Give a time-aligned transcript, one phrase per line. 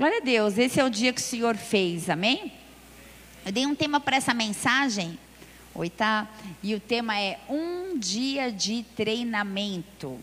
[0.00, 2.50] Glória a Deus, esse é o dia que o Senhor fez, amém?
[3.44, 5.18] Eu dei um tema para essa mensagem,
[5.74, 6.26] oi, tá?
[6.62, 10.18] E o tema é um dia de treinamento.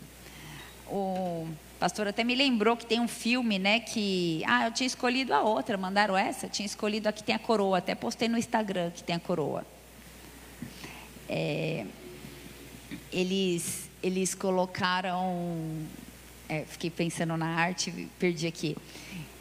[0.88, 1.46] O
[1.78, 3.78] pastor até me lembrou que tem um filme, né?
[3.78, 4.42] Que.
[4.48, 7.78] Ah, eu tinha escolhido a outra, mandaram essa, tinha escolhido a que tem a coroa,
[7.78, 9.64] até postei no Instagram que tem a coroa.
[11.28, 11.86] É,
[13.12, 15.86] eles, eles colocaram.
[16.48, 18.76] É, fiquei pensando na arte, perdi aqui.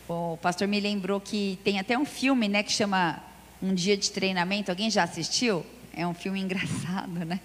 [0.09, 3.21] O pastor me lembrou que tem até um filme, né, que chama
[3.61, 4.71] Um Dia de Treinamento.
[4.71, 5.65] Alguém já assistiu?
[5.93, 7.41] É um filme engraçado, né?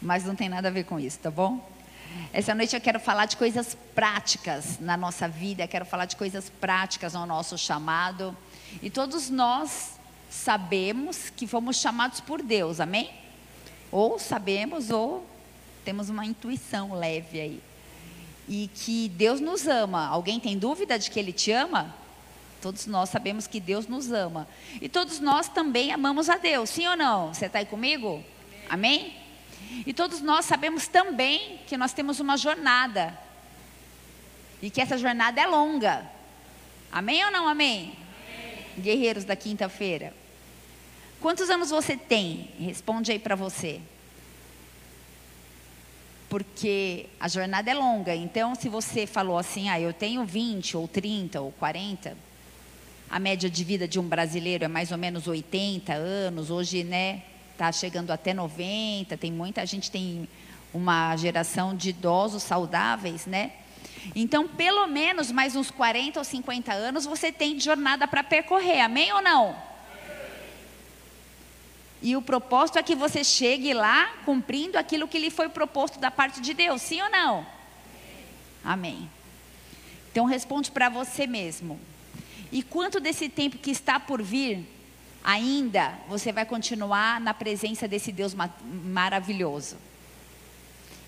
[0.00, 1.62] Mas não tem nada a ver com isso, tá bom?
[2.32, 6.48] Essa noite eu quero falar de coisas práticas na nossa vida, quero falar de coisas
[6.48, 8.34] práticas no nosso chamado.
[8.82, 9.98] E todos nós
[10.30, 13.10] sabemos que fomos chamados por Deus, amém?
[13.92, 15.26] Ou sabemos, ou
[15.84, 17.62] temos uma intuição leve aí
[18.48, 20.06] e que Deus nos ama.
[20.06, 21.94] Alguém tem dúvida de que Ele te ama?
[22.60, 24.48] Todos nós sabemos que Deus nos ama.
[24.80, 27.32] E todos nós também amamos a Deus, sim ou não?
[27.32, 28.24] Você está aí comigo?
[28.68, 29.14] Amém?
[29.86, 33.16] E todos nós sabemos também que nós temos uma jornada.
[34.60, 36.10] E que essa jornada é longa.
[36.90, 37.92] Amém ou não amém?
[37.92, 38.74] amém.
[38.78, 40.12] Guerreiros da quinta-feira.
[41.20, 42.50] Quantos anos você tem?
[42.58, 43.80] Responde aí para você
[46.28, 48.14] porque a jornada é longa.
[48.14, 52.16] Então, se você falou assim, ah, eu tenho 20 ou 30 ou 40,
[53.10, 56.50] a média de vida de um brasileiro é mais ou menos 80 anos.
[56.50, 57.22] Hoje, né,
[57.56, 59.16] tá chegando até 90.
[59.16, 60.28] Tem muita gente tem
[60.72, 63.52] uma geração de idosos saudáveis, né?
[64.14, 68.80] Então, pelo menos mais uns 40 ou 50 anos você tem jornada para percorrer.
[68.80, 69.67] Amém ou não?
[72.00, 76.10] E o propósito é que você chegue lá cumprindo aquilo que lhe foi proposto da
[76.10, 77.46] parte de Deus, sim ou não?
[78.64, 79.10] Amém.
[80.10, 81.78] Então responde para você mesmo.
[82.52, 84.66] E quanto desse tempo que está por vir,
[85.22, 88.48] ainda você vai continuar na presença desse Deus ma
[88.84, 89.76] maravilhoso?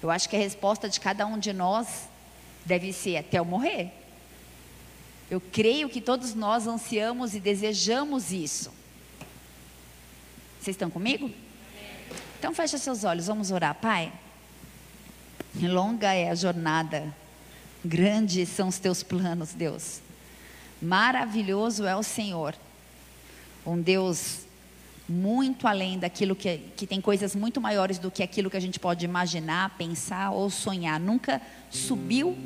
[0.03, 2.09] Eu acho que a resposta de cada um de nós
[2.65, 3.93] deve ser até eu morrer.
[5.31, 8.80] Eu creio que todos nós ansiamos e desejamos isso.
[10.61, 11.31] Vocês estão comigo?
[12.39, 14.13] Então fecha seus olhos, vamos orar, Pai.
[15.59, 17.15] Longa é a jornada,
[17.83, 20.01] grandes são os teus planos, Deus.
[20.81, 22.55] Maravilhoso é o Senhor,
[23.67, 24.41] um Deus
[25.09, 28.79] muito além daquilo que, que tem coisas muito maiores do que aquilo que a gente
[28.79, 31.01] pode imaginar, pensar ou sonhar.
[31.01, 32.37] Nunca subiu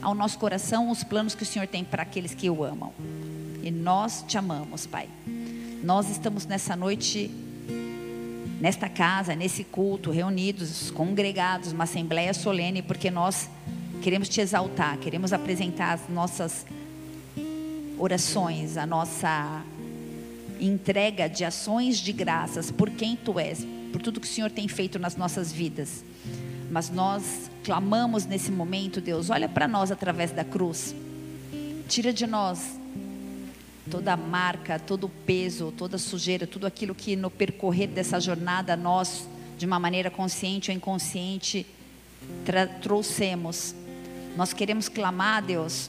[0.00, 2.94] ao nosso coração os planos que o Senhor tem para aqueles que o amam.
[3.62, 5.08] E nós te amamos, Pai.
[5.82, 7.47] Nós estamos nessa noite
[8.60, 13.48] nesta casa, nesse culto, reunidos, congregados, uma assembleia solene, porque nós
[14.02, 16.66] queremos te exaltar, queremos apresentar as nossas
[17.98, 19.62] orações, a nossa
[20.60, 24.66] entrega de ações de graças por quem tu és, por tudo que o Senhor tem
[24.68, 26.04] feito nas nossas vidas.
[26.70, 30.94] Mas nós clamamos nesse momento, Deus, olha para nós através da cruz.
[31.88, 32.77] Tira de nós
[33.90, 38.20] toda a marca, todo o peso, toda a sujeira, tudo aquilo que no percorrer dessa
[38.20, 41.66] jornada nós, de uma maneira consciente ou inconsciente,
[42.82, 43.74] trouxemos.
[44.36, 45.88] Nós queremos clamar, Deus,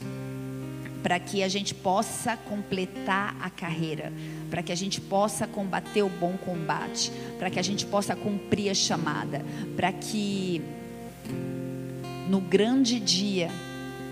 [1.02, 4.12] para que a gente possa completar a carreira,
[4.50, 8.70] para que a gente possa combater o bom combate, para que a gente possa cumprir
[8.70, 9.44] a chamada,
[9.76, 10.60] para que
[12.28, 13.50] no grande dia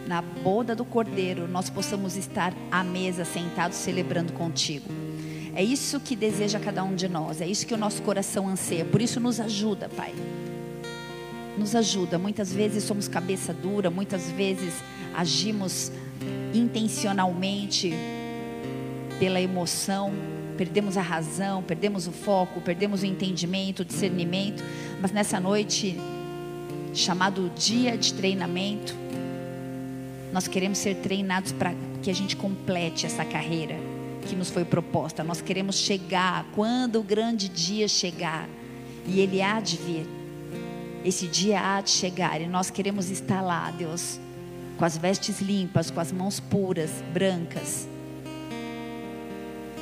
[0.08, 4.88] na boda do Cordeiro, nós possamos estar à mesa, sentados, celebrando contigo.
[5.54, 8.86] É isso que deseja cada um de nós, é isso que o nosso coração anseia.
[8.86, 10.14] Por isso, nos ajuda, Pai.
[11.58, 12.18] Nos ajuda.
[12.18, 14.72] Muitas vezes somos cabeça dura, muitas vezes
[15.14, 15.92] agimos
[16.54, 17.92] intencionalmente
[19.18, 20.14] pela emoção,
[20.56, 24.64] perdemos a razão, perdemos o foco, perdemos o entendimento, o discernimento.
[25.02, 26.00] Mas nessa noite,
[26.94, 29.07] chamado dia de treinamento,
[30.32, 33.76] nós queremos ser treinados para que a gente complete essa carreira
[34.28, 35.24] que nos foi proposta.
[35.24, 38.48] Nós queremos chegar quando o grande dia chegar,
[39.06, 40.06] e ele há de vir.
[41.04, 44.20] Esse dia há de chegar, e nós queremos estar lá, Deus,
[44.76, 47.88] com as vestes limpas, com as mãos puras, brancas,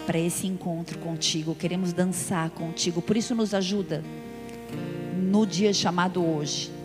[0.07, 1.55] para esse encontro contigo.
[1.55, 4.05] Queremos dançar contigo, por isso nos ajuda
[5.17, 6.76] no dia chamado hoje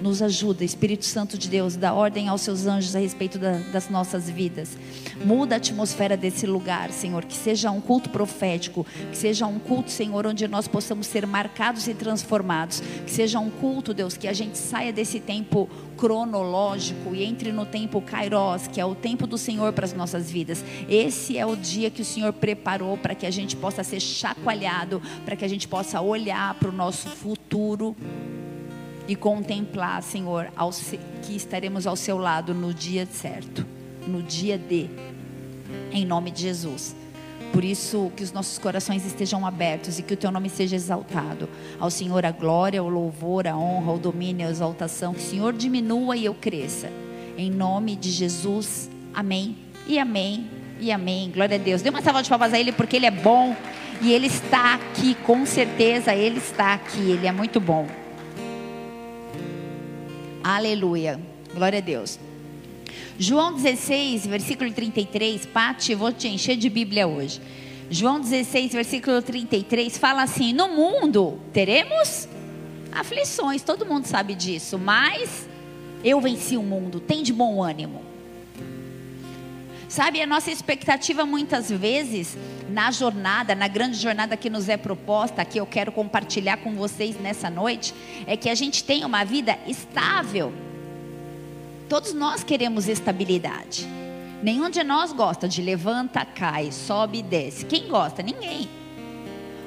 [0.00, 3.88] Nos ajuda, Espírito Santo de Deus, dá ordem aos seus anjos a respeito da, das
[3.88, 4.78] nossas vidas.
[5.24, 7.24] Muda a atmosfera desse lugar, Senhor.
[7.24, 8.86] Que seja um culto profético.
[9.10, 12.80] Que seja um culto, Senhor, onde nós possamos ser marcados e transformados.
[13.04, 17.66] Que seja um culto, Deus, que a gente saia desse tempo cronológico e entre no
[17.66, 20.64] tempo kairos, que é o tempo do Senhor para as nossas vidas.
[20.88, 25.02] Esse é o dia que o Senhor preparou para que a gente possa ser chacoalhado,
[25.24, 27.96] para que a gente possa olhar para o nosso futuro
[29.08, 30.52] e contemplar, Senhor,
[31.22, 33.66] que estaremos ao seu lado no dia certo,
[34.06, 34.90] no dia de,
[35.90, 36.94] em nome de Jesus.
[37.52, 41.48] Por isso, que os nossos corações estejam abertos e que o teu nome seja exaltado.
[41.80, 45.14] Ao Senhor a glória, o louvor, a honra, o domínio, a exaltação.
[45.14, 46.90] Que o Senhor diminua e eu cresça.
[47.38, 48.90] Em nome de Jesus.
[49.14, 49.56] Amém.
[49.86, 50.46] E amém.
[50.78, 51.30] E amém.
[51.30, 51.80] Glória a Deus.
[51.80, 53.56] Dê uma salva de palmas a Ele porque Ele é bom.
[54.02, 57.10] E Ele está aqui, com certeza Ele está aqui.
[57.12, 57.86] Ele é muito bom.
[60.48, 61.20] Aleluia.
[61.54, 62.18] Glória a Deus.
[63.18, 65.44] João 16, versículo 33.
[65.44, 67.38] Pati, vou te encher de Bíblia hoje.
[67.90, 72.26] João 16, versículo 33 fala assim: No mundo teremos
[72.90, 75.46] aflições, todo mundo sabe disso, mas
[76.02, 78.00] eu venci o mundo, tem de bom ânimo.
[79.88, 82.36] Sabe, a nossa expectativa muitas vezes
[82.68, 87.18] na jornada, na grande jornada que nos é proposta, que eu quero compartilhar com vocês
[87.18, 87.94] nessa noite,
[88.26, 90.52] é que a gente tenha uma vida estável.
[91.88, 93.88] Todos nós queremos estabilidade.
[94.42, 97.64] Nenhum de nós gosta de levanta, cai, sobe e desce.
[97.64, 98.22] Quem gosta?
[98.22, 98.68] Ninguém.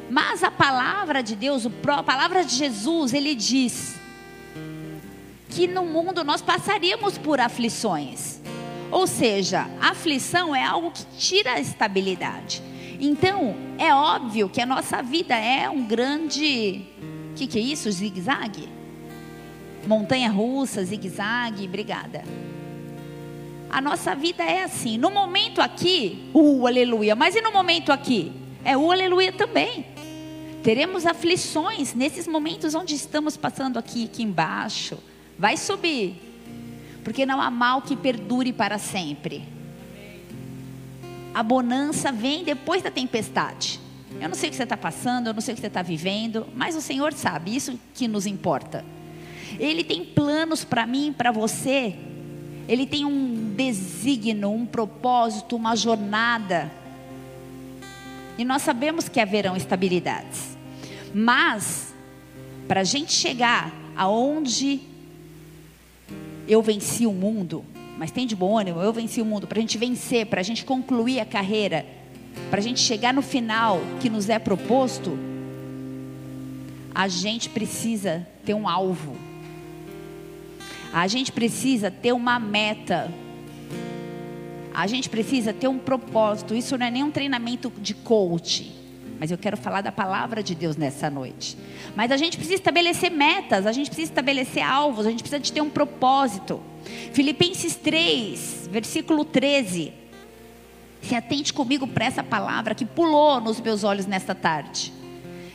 [0.07, 3.95] Mas a palavra de Deus, a palavra de Jesus, ele diz
[5.50, 8.39] que no mundo nós passaríamos por aflições.
[8.91, 12.61] Ou seja, aflição é algo que tira a estabilidade.
[12.99, 16.85] Então, é óbvio que a nossa vida é um grande.
[17.31, 17.89] O que, que é isso?
[17.89, 18.67] Zigue-zague?
[19.88, 22.23] Montanha russa, zigue-zague, obrigada.
[23.69, 24.97] A nossa vida é assim.
[24.97, 27.15] No momento aqui, uh, aleluia.
[27.15, 28.31] Mas e no momento aqui?
[28.63, 29.85] É o uh, aleluia também.
[30.61, 34.97] Teremos aflições nesses momentos onde estamos passando aqui, aqui embaixo.
[35.39, 36.31] Vai subir.
[37.03, 39.44] Porque não há mal que perdure para sempre.
[41.33, 43.80] A bonança vem depois da tempestade.
[44.19, 45.81] Eu não sei o que você está passando, eu não sei o que você está
[45.81, 48.86] vivendo, mas o Senhor sabe, isso que nos importa.
[49.59, 51.95] Ele tem planos para mim, para você.
[52.68, 56.71] Ele tem um desígnio, um propósito, uma jornada.
[58.38, 60.57] E nós sabemos que haverão estabilidades.
[61.13, 61.94] Mas,
[62.68, 64.81] para a gente chegar aonde
[66.47, 67.63] eu venci o mundo,
[67.97, 70.43] mas tem de bom ânimo, eu venci o mundo, para a gente vencer, para a
[70.43, 71.85] gente concluir a carreira,
[72.49, 75.17] para a gente chegar no final que nos é proposto,
[76.93, 79.15] a gente precisa ter um alvo.
[80.93, 83.09] A gente precisa ter uma meta.
[84.73, 86.53] A gente precisa ter um propósito.
[86.53, 88.81] Isso não é nem um treinamento de coach.
[89.21, 91.56] Mas eu quero falar da palavra de Deus nessa noite.
[91.95, 95.53] Mas a gente precisa estabelecer metas, a gente precisa estabelecer alvos, a gente precisa de
[95.53, 96.59] ter um propósito.
[97.13, 99.94] Filipenses 3, versículo 13.
[101.03, 104.91] Se atente comigo para essa palavra que pulou nos meus olhos nesta tarde.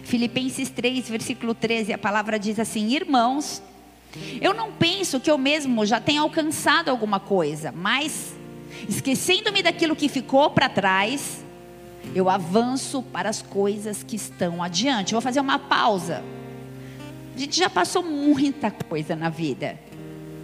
[0.05, 3.61] Filipenses 3, versículo 13, a palavra diz assim: Irmãos,
[4.41, 8.33] eu não penso que eu mesmo já tenha alcançado alguma coisa, mas
[8.89, 11.45] esquecendo-me daquilo que ficou para trás,
[12.15, 15.13] eu avanço para as coisas que estão adiante.
[15.13, 16.23] Eu vou fazer uma pausa.
[17.35, 19.79] A gente já passou muita coisa na vida: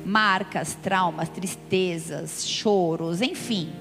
[0.04, 3.72] marcas, traumas, tristezas, choros, enfim.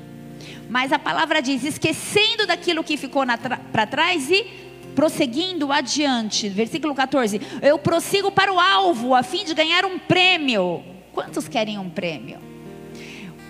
[0.69, 3.23] Mas a palavra diz: esquecendo daquilo que ficou
[3.71, 4.45] para trás e
[4.95, 10.83] prosseguindo adiante, versículo 14: Eu prossigo para o alvo a fim de ganhar um prêmio.
[11.11, 12.39] Quantos querem um prêmio?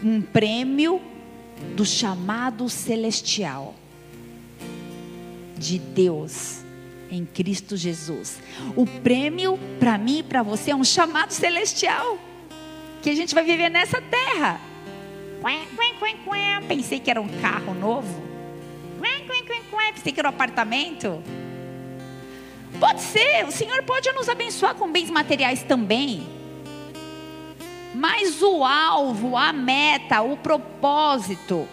[0.04, 1.00] Um prêmio
[1.76, 3.76] do chamado celestial
[5.62, 6.62] de Deus
[7.10, 8.40] em Cristo Jesus.
[8.76, 12.18] O prêmio para mim e para você é um chamado celestial
[13.02, 14.60] que a gente vai viver nessa terra.
[16.68, 18.22] Pensei que era um carro novo.
[19.94, 21.22] Pensei que era um apartamento.
[22.80, 26.26] Pode ser, o Senhor pode nos abençoar com bens materiais também.
[27.94, 31.68] Mas o alvo, a meta, o propósito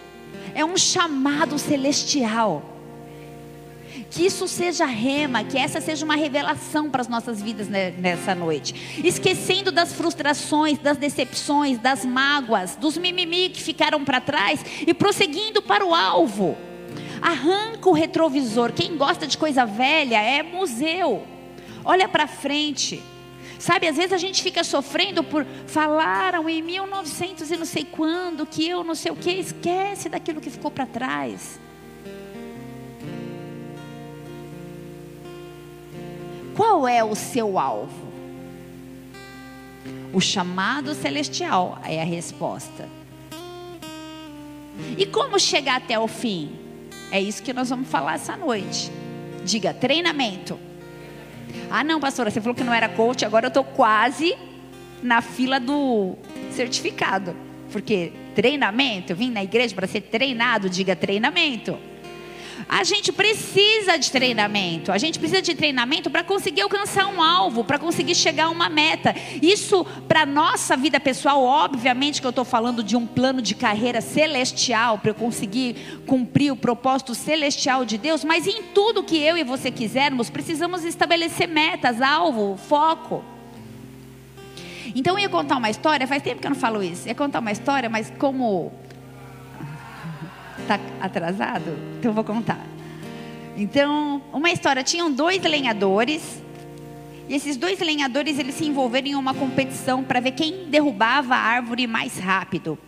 [0.55, 2.78] é um chamado celestial.
[4.11, 9.01] Que isso seja rema, que essa seja uma revelação para as nossas vidas nessa noite.
[9.05, 15.61] Esquecendo das frustrações, das decepções, das mágoas, dos mimimi que ficaram para trás e prosseguindo
[15.61, 16.57] para o alvo.
[17.21, 18.73] Arranca o retrovisor.
[18.73, 21.27] Quem gosta de coisa velha é museu.
[21.85, 23.03] Olha para frente.
[23.59, 28.47] Sabe, às vezes a gente fica sofrendo por falaram em 1900 e não sei quando
[28.47, 31.59] que eu não sei o que, esquece daquilo que ficou para trás.
[36.59, 38.09] Qual é o seu alvo?
[40.13, 42.89] O chamado celestial é a resposta.
[44.97, 46.51] E como chegar até o fim?
[47.13, 48.91] É isso que nós vamos falar essa noite.
[49.45, 50.59] Diga, treinamento.
[51.71, 54.37] Ah, não, pastora, você falou que não era coach, agora eu estou quase
[55.01, 56.17] na fila do
[56.51, 57.37] certificado.
[57.71, 61.79] Porque treinamento, eu vim na igreja para ser treinado, diga treinamento.
[62.67, 64.91] A gente precisa de treinamento.
[64.91, 68.69] A gente precisa de treinamento para conseguir alcançar um alvo, para conseguir chegar a uma
[68.69, 69.15] meta.
[69.43, 74.01] Isso para nossa vida pessoal, obviamente que eu estou falando de um plano de carreira
[74.01, 78.25] celestial para eu conseguir cumprir o propósito celestial de Deus.
[78.25, 83.25] Mas em tudo que eu e você quisermos, precisamos estabelecer metas, alvo, foco.
[84.95, 86.07] Então eu ia contar uma história.
[86.07, 87.05] Faz tempo que eu não falo isso.
[87.05, 88.73] Eu ia contar uma história, mas como
[90.69, 91.79] Está atrasado?
[91.99, 92.61] Então eu vou contar.
[93.57, 96.43] Então, uma história: tinham dois lenhadores.
[97.27, 101.39] E esses dois lenhadores eles se envolveram em uma competição para ver quem derrubava a
[101.39, 102.79] árvore mais rápido.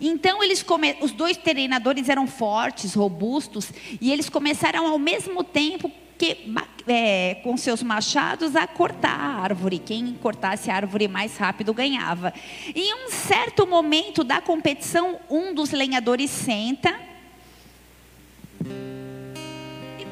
[0.00, 0.96] Então eles come...
[1.00, 6.54] os dois treinadores eram fortes, robustos, e eles começaram ao mesmo tempo que
[6.86, 9.80] é, com seus machados a cortar a árvore.
[9.80, 12.32] Quem cortasse a árvore mais rápido ganhava.
[12.72, 17.15] Em um certo momento da competição, um dos lenhadores senta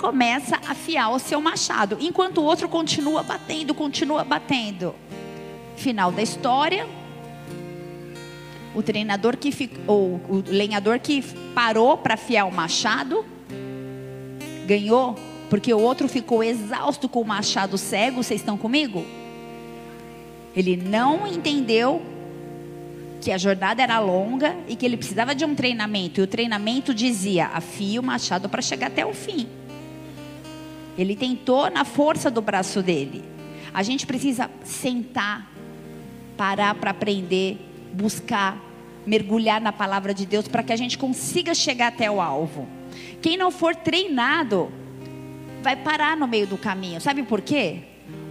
[0.04, 4.94] começa a afiar o seu machado, enquanto o outro continua batendo, continua batendo.
[5.76, 6.86] Final da história.
[8.74, 11.22] O treinador que ficou, o lenhador que
[11.54, 13.24] parou para afiar o machado
[14.66, 15.14] ganhou,
[15.48, 18.22] porque o outro ficou exausto com o machado cego.
[18.22, 19.06] Vocês estão comigo?
[20.54, 22.02] Ele não entendeu
[23.24, 26.20] que a jornada era longa e que ele precisava de um treinamento.
[26.20, 29.48] E o treinamento dizia: afie o machado para chegar até o fim.
[30.96, 33.24] Ele tentou na força do braço dele.
[33.72, 35.50] A gente precisa sentar,
[36.36, 37.58] parar para aprender,
[37.94, 38.62] buscar,
[39.06, 42.68] mergulhar na palavra de Deus para que a gente consiga chegar até o alvo.
[43.22, 44.70] Quem não for treinado
[45.62, 47.00] vai parar no meio do caminho.
[47.00, 47.80] Sabe por quê?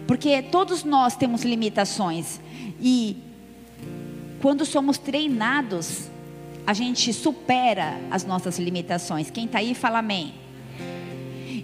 [0.06, 2.40] Porque todos nós temos limitações
[2.80, 3.18] e
[4.44, 6.10] quando somos treinados,
[6.68, 9.32] a gente supera as nossas limitações.
[9.32, 10.34] Quem está aí fala amém.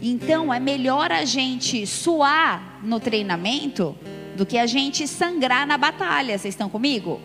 [0.01, 3.97] Então é melhor a gente suar no treinamento
[4.37, 6.37] do que a gente sangrar na batalha.
[6.37, 7.19] Vocês estão comigo?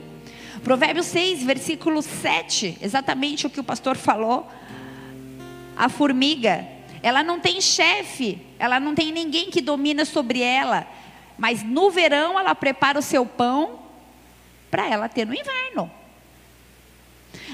[0.65, 4.49] Provérbios 6, versículo 7, exatamente o que o pastor falou.
[5.77, 6.67] A formiga,
[7.01, 10.85] ela não tem chefe, ela não tem ninguém que domina sobre ela,
[11.39, 13.84] mas no verão ela prepara o seu pão
[14.75, 15.89] para ela ter no inverno.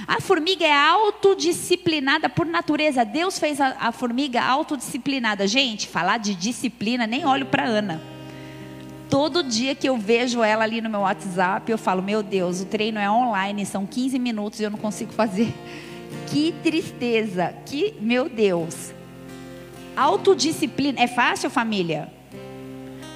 [0.09, 3.05] A formiga é autodisciplinada por natureza.
[3.05, 5.47] Deus fez a, a formiga autodisciplinada.
[5.47, 8.01] Gente, falar de disciplina, nem olho para Ana.
[9.11, 12.65] Todo dia que eu vejo ela ali no meu WhatsApp, eu falo: Meu Deus, o
[12.65, 15.53] treino é online, são 15 minutos e eu não consigo fazer.
[16.27, 18.93] Que tristeza, que, meu Deus.
[19.97, 22.11] Autodisciplina, é fácil, família?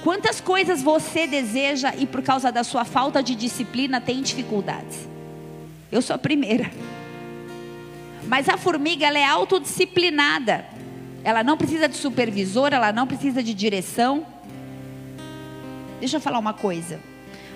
[0.05, 5.09] Quantas coisas você deseja e por causa da sua falta de disciplina tem dificuldades?
[5.91, 6.69] Eu sou a primeira.
[8.27, 10.63] Mas a formiga, ela é autodisciplinada.
[11.23, 14.27] Ela não precisa de supervisor, ela não precisa de direção.
[15.99, 16.99] Deixa eu falar uma coisa.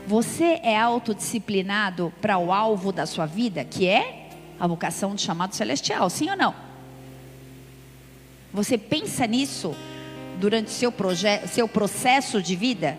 [0.08, 4.28] Você é autodisciplinado para o alvo da sua vida, que é
[4.60, 6.56] a vocação de chamado celestial, sim ou não?
[8.52, 9.76] Você pensa nisso
[10.40, 10.94] durante seu,
[11.48, 12.98] seu processo de vida?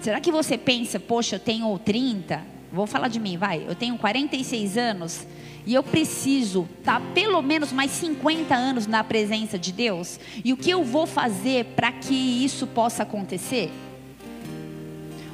[0.00, 3.62] Será que você pensa, poxa, eu tenho 30, Vou falar de mim, vai.
[3.68, 5.26] Eu tenho 46 anos
[5.66, 10.18] e eu preciso estar tá pelo menos mais 50 anos na presença de Deus.
[10.42, 13.70] E o que eu vou fazer para que isso possa acontecer?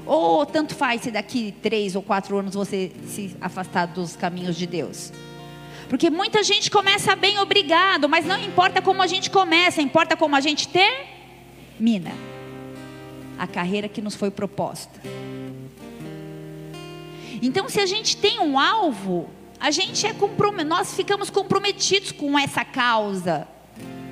[0.04, 4.66] Ou tanto faz se daqui três ou quatro anos você se afastar dos caminhos de
[4.66, 5.12] Deus?
[5.88, 10.34] Porque muita gente começa bem, obrigado, mas não importa como a gente começa, importa como
[10.34, 10.66] a gente
[11.78, 12.12] termina
[13.38, 15.00] a carreira que nos foi proposta.
[17.40, 19.30] Então, se a gente tem um alvo,
[19.60, 20.14] a gente é
[20.64, 23.46] nós ficamos comprometidos com essa causa,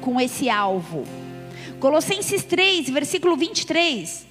[0.00, 1.04] com esse alvo.
[1.80, 4.25] Colossenses 3, versículo 23.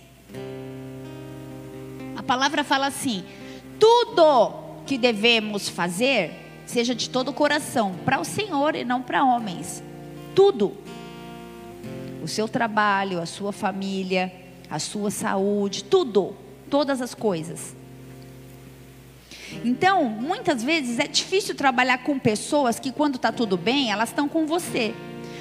[2.15, 3.25] A palavra fala assim:
[3.77, 4.53] tudo
[4.85, 6.31] que devemos fazer,
[6.65, 9.83] seja de todo o coração, para o Senhor e não para homens.
[10.33, 10.84] Tudo.
[12.25, 14.33] O seu trabalho, a sua família,
[14.69, 16.35] a sua saúde, tudo
[16.69, 17.75] todas as coisas.
[19.63, 24.27] Então, muitas vezes é difícil trabalhar com pessoas que, quando está tudo bem, elas estão
[24.27, 24.93] com você.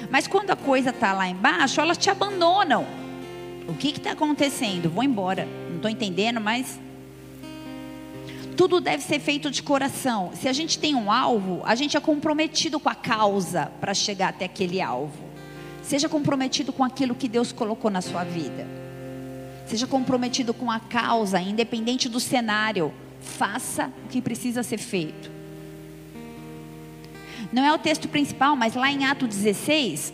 [0.09, 2.85] Mas quando a coisa está lá embaixo, elas te abandonam.
[3.67, 4.89] O que está acontecendo?
[4.89, 5.47] Vou embora.
[5.69, 6.79] Não estou entendendo, mas.
[8.55, 10.31] Tudo deve ser feito de coração.
[10.35, 14.29] Se a gente tem um alvo, a gente é comprometido com a causa para chegar
[14.29, 15.24] até aquele alvo.
[15.85, 18.67] Seja comprometido com aquilo que Deus colocou na sua vida.
[19.67, 22.91] Seja comprometido com a causa, independente do cenário.
[23.21, 25.29] Faça o que precisa ser feito.
[27.53, 30.11] Não é o texto principal, mas lá em Atos 16,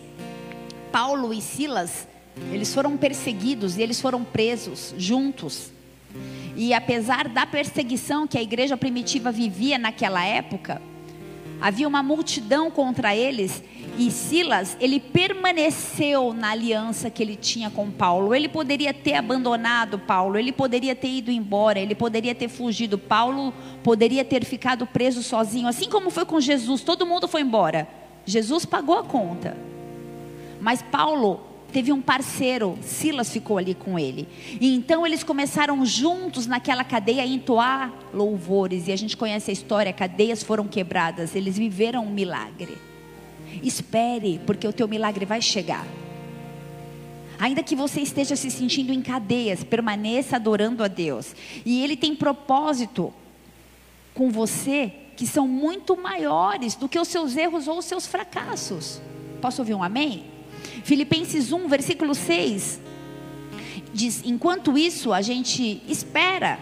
[0.91, 2.05] Paulo e Silas,
[2.51, 5.71] eles foram perseguidos e eles foram presos juntos.
[6.55, 10.81] E apesar da perseguição que a igreja primitiva vivia naquela época,
[11.61, 13.63] havia uma multidão contra eles
[13.97, 18.33] e Silas, ele permaneceu na aliança que ele tinha com Paulo.
[18.33, 22.97] Ele poderia ter abandonado Paulo, ele poderia ter ido embora, ele poderia ter fugido.
[22.97, 27.87] Paulo poderia ter ficado preso sozinho, assim como foi com Jesus, todo mundo foi embora.
[28.25, 29.57] Jesus pagou a conta.
[30.59, 34.27] Mas Paulo teve um parceiro, Silas ficou ali com ele.
[34.59, 38.87] E então eles começaram juntos naquela cadeia a entoar louvores.
[38.87, 42.90] E a gente conhece a história: cadeias foram quebradas, eles viveram um milagre.
[43.63, 45.85] Espere, porque o teu milagre vai chegar.
[47.39, 51.35] Ainda que você esteja se sentindo em cadeias, permaneça adorando a Deus.
[51.65, 53.13] E Ele tem propósito
[54.13, 59.01] com você que são muito maiores do que os seus erros ou os seus fracassos.
[59.41, 60.25] Posso ouvir um amém?
[60.83, 62.79] Filipenses 1, versículo 6
[63.93, 66.59] diz: Enquanto isso, a gente espera,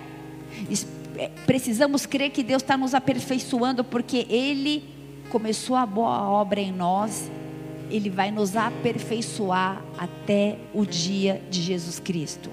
[1.17, 4.83] é, precisamos crer que Deus está nos aperfeiçoando, porque Ele
[5.29, 7.31] começou a boa obra em nós,
[7.89, 12.49] Ele vai nos aperfeiçoar até o dia de Jesus Cristo.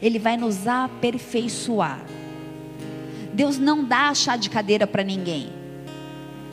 [0.00, 2.00] Ele vai nos aperfeiçoar.
[3.32, 5.52] Deus não dá chá de cadeira para ninguém.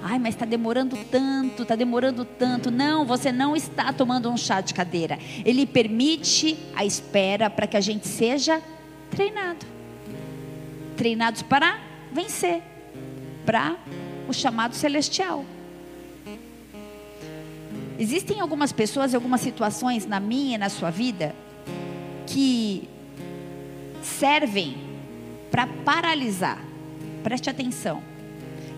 [0.01, 2.69] Ai, mas está demorando tanto, está demorando tanto.
[2.69, 5.17] Não, você não está tomando um chá de cadeira.
[5.45, 8.61] Ele permite a espera para que a gente seja
[9.09, 9.73] treinado
[10.93, 11.79] treinados para
[12.11, 12.61] vencer,
[13.45, 13.75] para
[14.27, 15.45] o chamado celestial.
[17.97, 21.35] Existem algumas pessoas, algumas situações na minha e na sua vida
[22.25, 22.87] que
[24.01, 24.77] servem
[25.51, 26.59] para paralisar.
[27.23, 28.01] Preste atenção.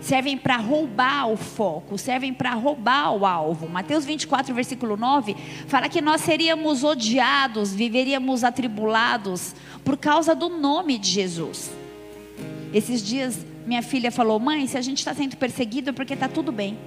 [0.00, 3.68] Servem para roubar o foco, servem para roubar o alvo.
[3.68, 5.34] Mateus 24, versículo 9,
[5.66, 9.54] fala que nós seríamos odiados, viveríamos atribulados
[9.84, 11.72] por causa do nome de Jesus.
[12.72, 16.28] Esses dias minha filha falou: Mãe, se a gente está sendo perseguido é porque está
[16.28, 16.78] tudo bem.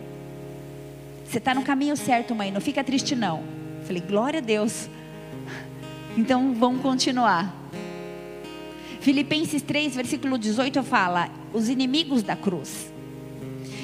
[1.25, 3.43] Você está no caminho certo, mãe, não fica triste não.
[3.85, 4.89] Falei: Glória a Deus.
[6.17, 7.55] Então vamos continuar.
[9.01, 12.91] Filipenses 3, versículo 18 fala: Os inimigos da cruz.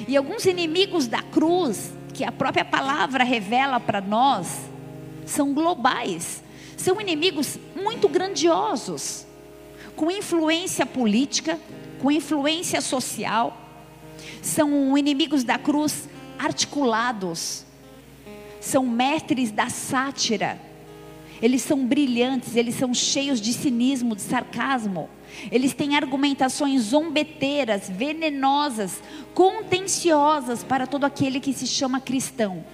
[0.08, 4.60] E alguns inimigos da cruz, que a própria palavra revela para nós,
[5.26, 6.42] são globais.
[6.76, 9.26] São inimigos muito grandiosos,
[9.96, 11.58] com influência política,
[12.00, 13.56] com influência social,
[14.42, 17.64] são inimigos da cruz articulados,
[18.60, 20.60] são mestres da sátira,
[21.40, 25.08] eles são brilhantes, eles são cheios de cinismo, de sarcasmo.
[25.50, 29.02] Eles têm argumentações zombeteiras, venenosas,
[29.34, 32.64] contenciosas para todo aquele que se chama cristão.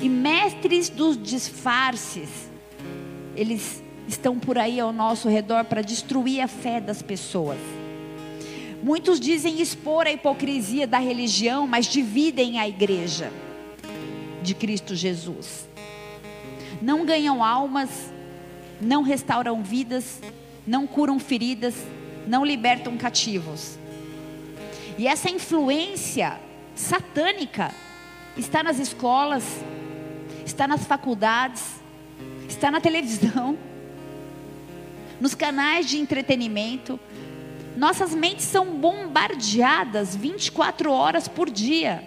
[0.00, 2.28] E mestres dos disfarces,
[3.34, 7.58] eles estão por aí ao nosso redor para destruir a fé das pessoas.
[8.82, 13.32] Muitos dizem expor a hipocrisia da religião, mas dividem a igreja
[14.42, 15.66] de Cristo Jesus.
[16.82, 18.12] Não ganham almas,
[18.80, 20.20] não restauram vidas,
[20.66, 21.74] não curam feridas,
[22.26, 23.78] não libertam cativos.
[24.98, 26.38] E essa influência
[26.74, 27.72] satânica
[28.36, 29.44] está nas escolas,
[30.44, 31.64] está nas faculdades,
[32.46, 33.56] está na televisão
[35.20, 36.98] nos canais de entretenimento.
[37.76, 42.06] Nossas mentes são bombardeadas 24 horas por dia.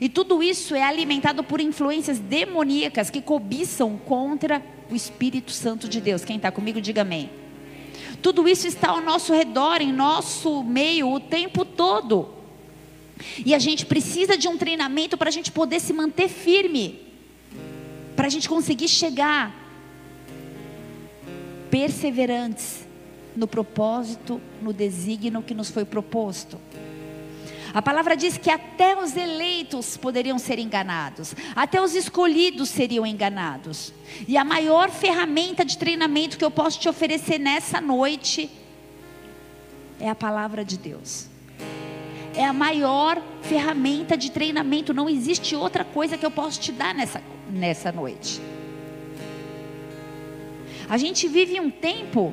[0.00, 6.00] E tudo isso é alimentado por influências demoníacas que cobiçam contra o Espírito Santo de
[6.00, 6.24] Deus.
[6.24, 7.30] Quem está comigo, diga amém.
[8.20, 12.34] Tudo isso está ao nosso redor, em nosso meio, o tempo todo.
[13.44, 17.00] E a gente precisa de um treinamento para a gente poder se manter firme,
[18.14, 19.65] para a gente conseguir chegar
[21.76, 22.86] perseverantes
[23.36, 26.58] no propósito, no desígnio que nos foi proposto.
[27.74, 33.92] A palavra diz que até os eleitos poderiam ser enganados, até os escolhidos seriam enganados.
[34.26, 38.50] E a maior ferramenta de treinamento que eu posso te oferecer nessa noite
[40.00, 41.26] é a palavra de Deus.
[42.34, 46.94] É a maior ferramenta de treinamento, não existe outra coisa que eu posso te dar
[46.94, 48.40] nessa, nessa noite.
[50.88, 52.32] A gente vive um tempo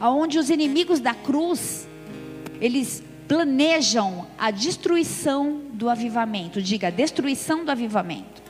[0.00, 1.88] onde os inimigos da cruz,
[2.60, 6.62] eles planejam a destruição do avivamento.
[6.62, 8.42] Diga, destruição do avivamento.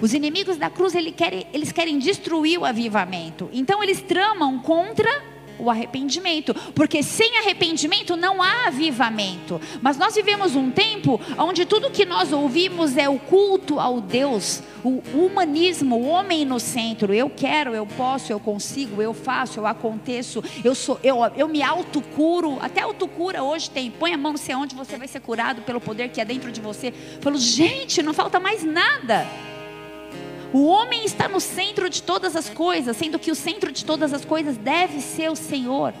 [0.00, 3.48] Os inimigos da cruz, eles querem, eles querem destruir o avivamento.
[3.52, 5.08] Então, eles tramam contra
[5.62, 9.60] o arrependimento, porque sem arrependimento não há avivamento.
[9.80, 14.62] Mas nós vivemos um tempo onde tudo que nós ouvimos é o culto ao Deus,
[14.84, 17.14] o humanismo, o homem no centro.
[17.14, 21.62] Eu quero, eu posso, eu consigo, eu faço, eu aconteço, eu sou, eu, eu me
[21.62, 22.58] autocuro.
[22.60, 23.90] Até autocura hoje tem.
[23.90, 26.50] Põe a mão não sei onde você vai ser curado pelo poder que é dentro
[26.50, 26.92] de você.
[27.20, 29.26] Falo, gente, não falta mais nada.
[30.52, 34.12] O homem está no centro de todas as coisas, sendo que o centro de todas
[34.12, 35.94] as coisas deve ser o Senhor.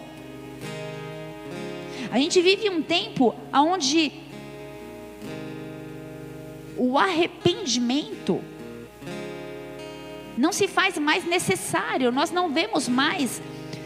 [2.10, 4.12] A gente vive um tempo onde
[6.76, 8.42] o arrependimento
[10.36, 12.12] não se faz mais necessário.
[12.12, 13.40] Nós não vemos mais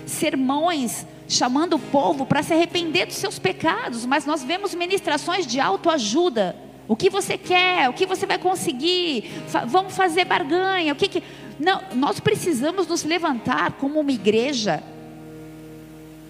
[0.04, 5.60] sermões chamando o povo para se arrepender dos seus pecados, mas nós vemos ministrações de
[5.60, 7.88] autoajuda o que você quer?
[7.88, 9.24] O que você vai conseguir?
[9.66, 10.92] Vamos fazer barganha?
[10.92, 11.22] O que, que...
[11.58, 14.82] Não, nós precisamos nos levantar como uma igreja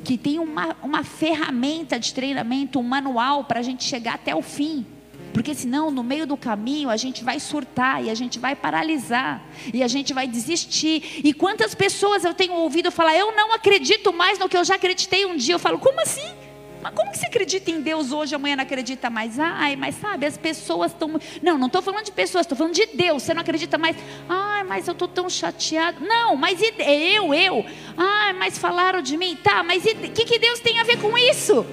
[0.05, 4.41] que tem uma, uma ferramenta de treinamento, um manual para a gente chegar até o
[4.41, 4.87] fim.
[5.33, 9.45] Porque senão, no meio do caminho, a gente vai surtar e a gente vai paralisar
[9.75, 11.21] e a gente vai desistir.
[11.23, 14.77] E quantas pessoas eu tenho ouvido falar, eu não acredito mais no que eu já
[14.77, 15.57] acreditei um dia.
[15.57, 16.46] Eu falo, como assim?
[16.87, 19.41] Mas como que você acredita em Deus hoje, amanhã não acredita mais?
[19.41, 21.21] Ai, mas sabe, as pessoas estão.
[21.43, 23.25] Não, não estou falando de pessoas, estou falando de Deus.
[23.25, 23.97] Você não acredita mais?
[24.29, 25.99] Ai, mas eu estou tão chateado.
[26.07, 27.65] Não, mas e eu, eu?
[27.97, 29.37] Ai, mas falaram de mim.
[29.43, 31.67] Tá, mas o que, que Deus tem a ver com isso?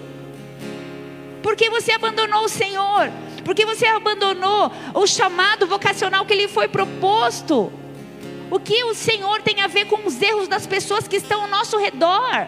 [1.43, 3.12] Porque você abandonou o Senhor?
[3.45, 7.71] Porque você abandonou o chamado vocacional que lhe foi proposto?
[8.49, 11.47] O que o Senhor tem a ver com os erros das pessoas que estão ao
[11.47, 12.47] nosso redor?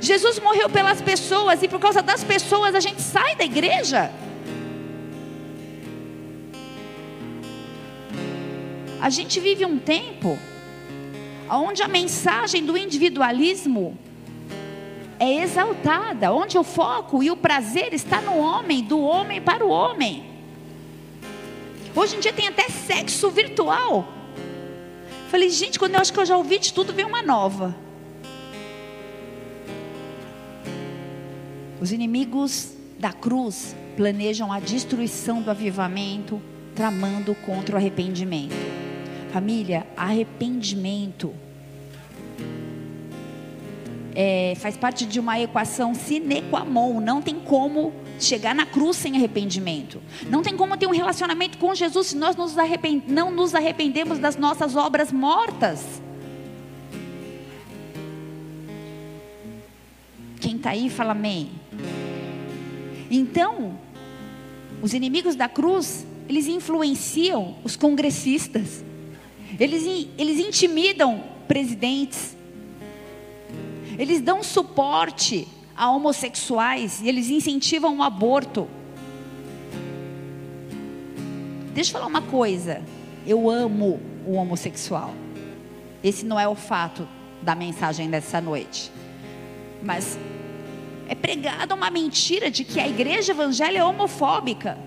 [0.00, 4.10] Jesus morreu pelas pessoas e por causa das pessoas a gente sai da igreja.
[9.00, 10.38] A gente vive um tempo
[11.50, 13.98] onde a mensagem do individualismo
[15.18, 19.68] é exaltada, onde o foco e o prazer está no homem, do homem para o
[19.68, 20.24] homem.
[21.94, 24.08] Hoje em dia tem até sexo virtual.
[25.28, 27.76] Falei, gente, quando eu acho que eu já ouvi de tudo, vem uma nova.
[31.80, 36.40] Os inimigos da cruz planejam a destruição do avivamento,
[36.74, 38.54] tramando contra o arrependimento.
[39.32, 41.32] Família, arrependimento
[44.14, 47.00] é, faz parte de uma equação sine qua non.
[47.00, 50.00] Não tem como chegar na cruz sem arrependimento.
[50.28, 52.54] Não tem como ter um relacionamento com Jesus se nós nos
[53.06, 56.02] não nos arrependemos das nossas obras mortas.
[60.60, 61.50] Está aí, fala amém.
[63.10, 63.78] Então,
[64.82, 68.84] os inimigos da cruz, eles influenciam os congressistas,
[69.58, 72.36] eles, eles intimidam presidentes,
[73.98, 78.68] eles dão suporte a homossexuais e eles incentivam o aborto.
[81.74, 82.82] Deixa eu falar uma coisa,
[83.26, 85.14] eu amo o homossexual.
[86.04, 87.08] Esse não é o fato
[87.42, 88.92] da mensagem dessa noite.
[89.82, 90.18] Mas
[91.10, 94.78] é pregada uma mentira de que a igreja evangélica é homofóbica.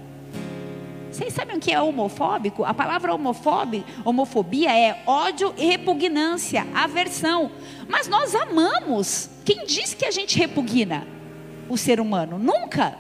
[1.12, 2.64] Vocês sabem o que é homofóbico?
[2.64, 7.52] A palavra homofobia, homofobia é ódio e repugnância, aversão.
[7.90, 9.30] Mas nós amamos.
[9.44, 11.06] Quem diz que a gente repugna
[11.68, 12.40] o ser humano?
[12.40, 12.98] Nunca.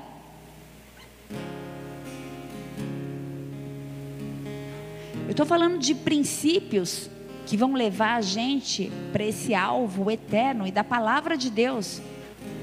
[5.25, 7.09] Eu estou falando de princípios
[7.45, 12.01] que vão levar a gente para esse alvo eterno e da palavra de Deus.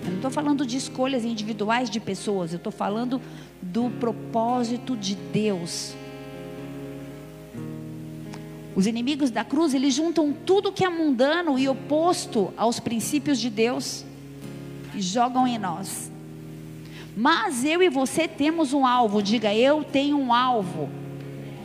[0.03, 3.21] Eu não estou falando de escolhas individuais de pessoas, eu estou falando
[3.61, 5.95] do propósito de Deus.
[8.75, 13.51] Os inimigos da cruz, eles juntam tudo que é mundano e oposto aos princípios de
[13.51, 14.05] Deus
[14.95, 16.11] e jogam em nós.
[17.17, 20.89] Mas eu e você temos um alvo, diga eu tenho um alvo.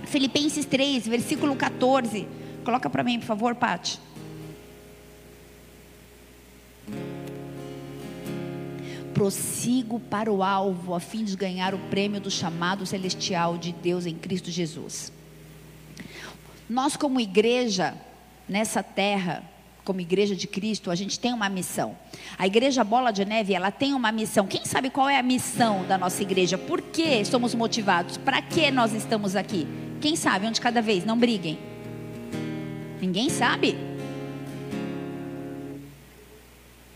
[0.05, 2.27] Filipenses 3, versículo 14.
[2.63, 3.99] Coloca para mim, por favor, Pati.
[9.15, 14.05] Prossigo para o alvo a fim de ganhar o prêmio do chamado celestial de Deus
[14.05, 15.09] em Cristo Jesus.
[16.69, 17.95] Nós, como igreja,
[18.47, 19.41] nessa terra,
[19.85, 21.97] como igreja de Cristo, a gente tem uma missão.
[22.37, 24.45] A igreja Bola de Neve, ela tem uma missão.
[24.47, 26.57] Quem sabe qual é a missão da nossa igreja?
[26.57, 28.17] Por que somos motivados?
[28.17, 29.65] Para que nós estamos aqui?
[30.01, 30.45] Quem sabe?
[30.45, 31.57] Um de cada vez, não briguem.
[32.99, 33.77] Ninguém sabe.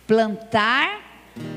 [0.05, 1.08] Plantar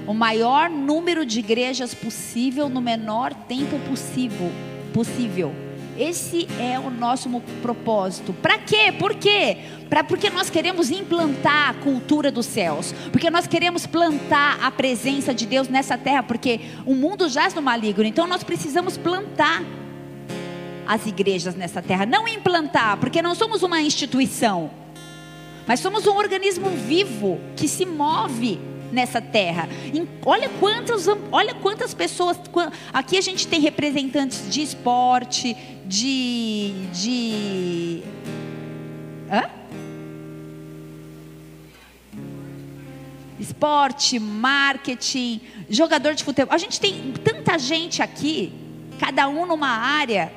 [0.07, 4.51] o maior número de igrejas possível no menor tempo possível.
[4.93, 5.55] possível.
[5.99, 7.29] Esse é o nosso
[7.61, 8.33] propósito.
[8.33, 8.93] Para quê?
[8.99, 9.59] Por quê?
[9.91, 12.95] Pra, porque nós queremos implantar a cultura dos céus.
[13.13, 16.23] Porque nós queremos plantar a presença de Deus nessa terra.
[16.23, 18.05] Porque o mundo jaz no maligno.
[18.05, 19.63] Então nós precisamos plantar
[20.87, 22.07] as igrejas nessa terra.
[22.07, 24.71] Não implantar, porque não somos uma instituição.
[25.67, 28.59] Mas somos um organismo vivo que se move
[28.93, 29.69] nessa terra.
[30.25, 32.39] Olha quantas, olha quantas pessoas.
[32.93, 36.73] Aqui a gente tem representantes de esporte, de.
[36.93, 38.03] de
[39.31, 39.51] hã?
[43.41, 46.55] Esporte, marketing, jogador de futebol.
[46.55, 48.53] A gente tem tanta gente aqui,
[49.01, 50.33] cada um numa área,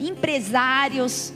[0.00, 1.34] empresários.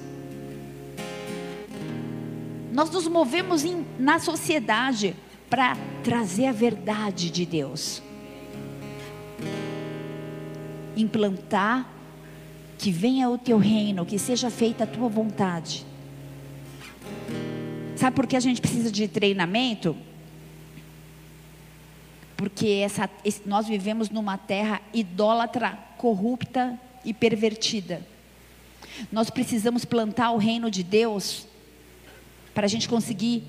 [2.73, 5.15] Nós nos movemos em, na sociedade
[5.49, 8.03] para trazer a verdade de Deus.
[10.97, 11.89] Implantar
[12.79, 15.85] que venha o teu reino, que seja feita a tua vontade.
[17.97, 19.97] Sabe por que a gente precisa de treinamento?
[22.37, 23.11] Porque essa,
[23.45, 28.07] nós vivemos numa terra idólatra, corrupta e pervertida.
[29.11, 31.49] Nós precisamos plantar o reino de Deus
[32.55, 33.43] para a gente conseguir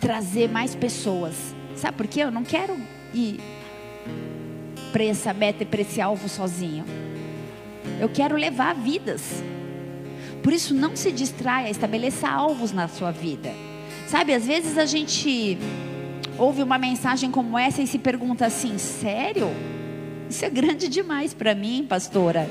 [0.00, 1.54] trazer mais pessoas.
[1.76, 2.20] Sabe por quê?
[2.20, 2.76] Eu não quero
[3.14, 3.40] ir
[4.92, 6.84] para essa meta e para esse alvo sozinho.
[8.00, 9.42] Eu quero levar vidas.
[10.42, 13.52] Por isso, não se distraia, estabeleça alvos na sua vida.
[14.06, 15.58] Sabe, às vezes a gente
[16.38, 19.48] ouve uma mensagem como essa e se pergunta assim: sério?
[20.30, 22.48] Isso é grande demais para mim, pastora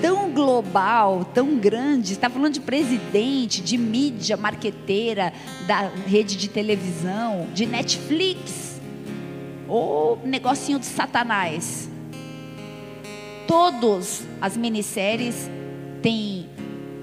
[0.00, 2.12] tão global, tão grande.
[2.12, 5.32] Está falando de presidente, de mídia marqueteira,
[5.66, 8.80] da rede de televisão, de Netflix,
[9.66, 11.88] ou negocinho de Satanás.
[13.46, 15.50] Todas as minisséries
[16.02, 16.48] têm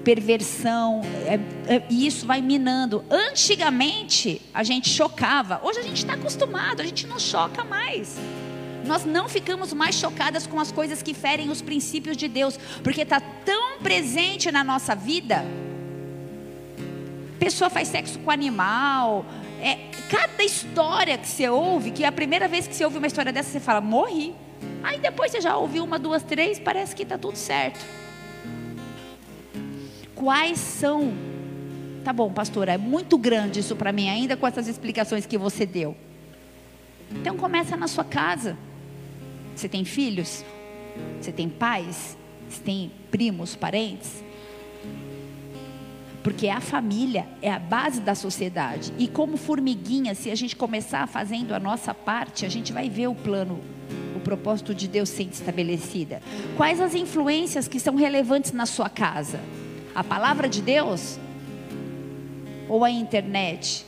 [0.04, 3.04] perversão, é, é, e isso vai minando.
[3.10, 8.16] Antigamente a gente chocava, hoje a gente está acostumado, a gente não choca mais
[8.86, 13.02] nós não ficamos mais chocadas com as coisas que ferem os princípios de Deus, porque
[13.02, 15.44] está tão presente na nossa vida.
[17.38, 19.26] Pessoa faz sexo com animal.
[19.60, 23.06] É, cada história que você ouve, que é a primeira vez que você ouve uma
[23.06, 24.34] história dessa, você fala, morri.
[24.82, 27.84] Aí depois você já ouviu uma, duas, três, parece que está tudo certo.
[30.14, 31.12] Quais são.
[32.04, 35.66] Tá bom, pastora, é muito grande isso para mim, ainda com essas explicações que você
[35.66, 35.96] deu.
[37.10, 38.56] Então começa na sua casa.
[39.56, 40.44] Você tem filhos?
[41.18, 42.16] Você tem pais?
[42.46, 44.22] Você tem primos, parentes?
[46.22, 48.92] Porque a família é a base da sociedade.
[48.98, 53.06] E como formiguinha, se a gente começar fazendo a nossa parte, a gente vai ver
[53.06, 53.60] o plano,
[54.14, 56.20] o propósito de Deus sendo estabelecida.
[56.54, 59.40] Quais as influências que são relevantes na sua casa?
[59.94, 61.18] A palavra de Deus?
[62.68, 63.86] Ou a internet?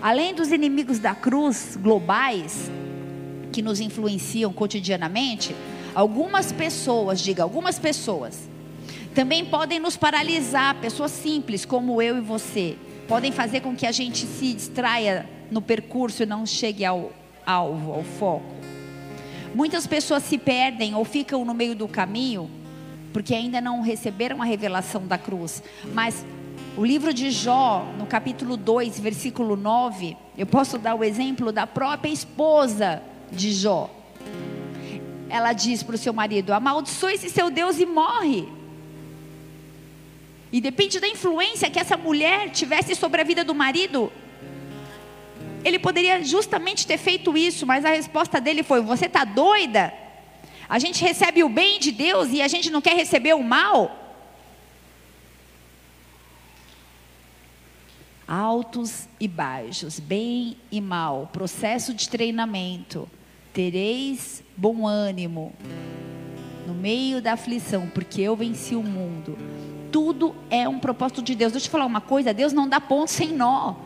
[0.00, 2.70] Além dos inimigos da cruz globais,
[3.54, 5.54] que nos influenciam cotidianamente,
[5.94, 8.48] algumas pessoas, diga, algumas pessoas,
[9.14, 13.92] também podem nos paralisar, pessoas simples como eu e você, podem fazer com que a
[13.92, 17.12] gente se distraia no percurso e não chegue ao
[17.46, 18.56] alvo, ao foco.
[19.54, 22.50] Muitas pessoas se perdem ou ficam no meio do caminho
[23.12, 25.62] porque ainda não receberam a revelação da cruz.
[25.92, 26.26] Mas
[26.76, 31.68] o livro de Jó, no capítulo 2, versículo 9, eu posso dar o exemplo da
[31.68, 33.90] própria esposa de Jó.
[35.28, 38.48] Ela diz para o seu marido: amaldiçoe esse seu Deus e morre.
[40.52, 44.12] E depende da influência que essa mulher tivesse sobre a vida do marido.
[45.64, 49.92] Ele poderia justamente ter feito isso, mas a resposta dele foi: Você está doida?
[50.68, 54.03] A gente recebe o bem de Deus e a gente não quer receber o mal?
[58.36, 63.08] Altos e baixos, bem e mal, processo de treinamento
[63.52, 65.52] tereis bom ânimo
[66.66, 69.38] no meio da aflição, porque eu venci o mundo.
[69.92, 71.52] Tudo é um propósito de Deus.
[71.52, 73.76] Deixa eu te falar uma coisa: Deus não dá ponto sem nó.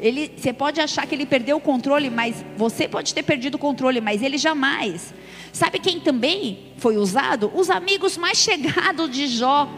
[0.00, 3.58] Ele, você pode achar que ele perdeu o controle, mas você pode ter perdido o
[3.58, 5.12] controle, mas ele jamais.
[5.52, 7.50] Sabe quem também foi usado?
[7.52, 9.68] Os amigos mais chegados de Jó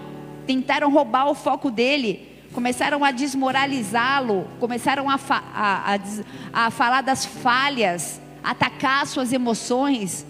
[0.46, 7.02] tentaram roubar o foco dele, começaram a desmoralizá-lo, começaram a, fa a, a, a falar
[7.02, 10.24] das falhas, atacar suas emoções.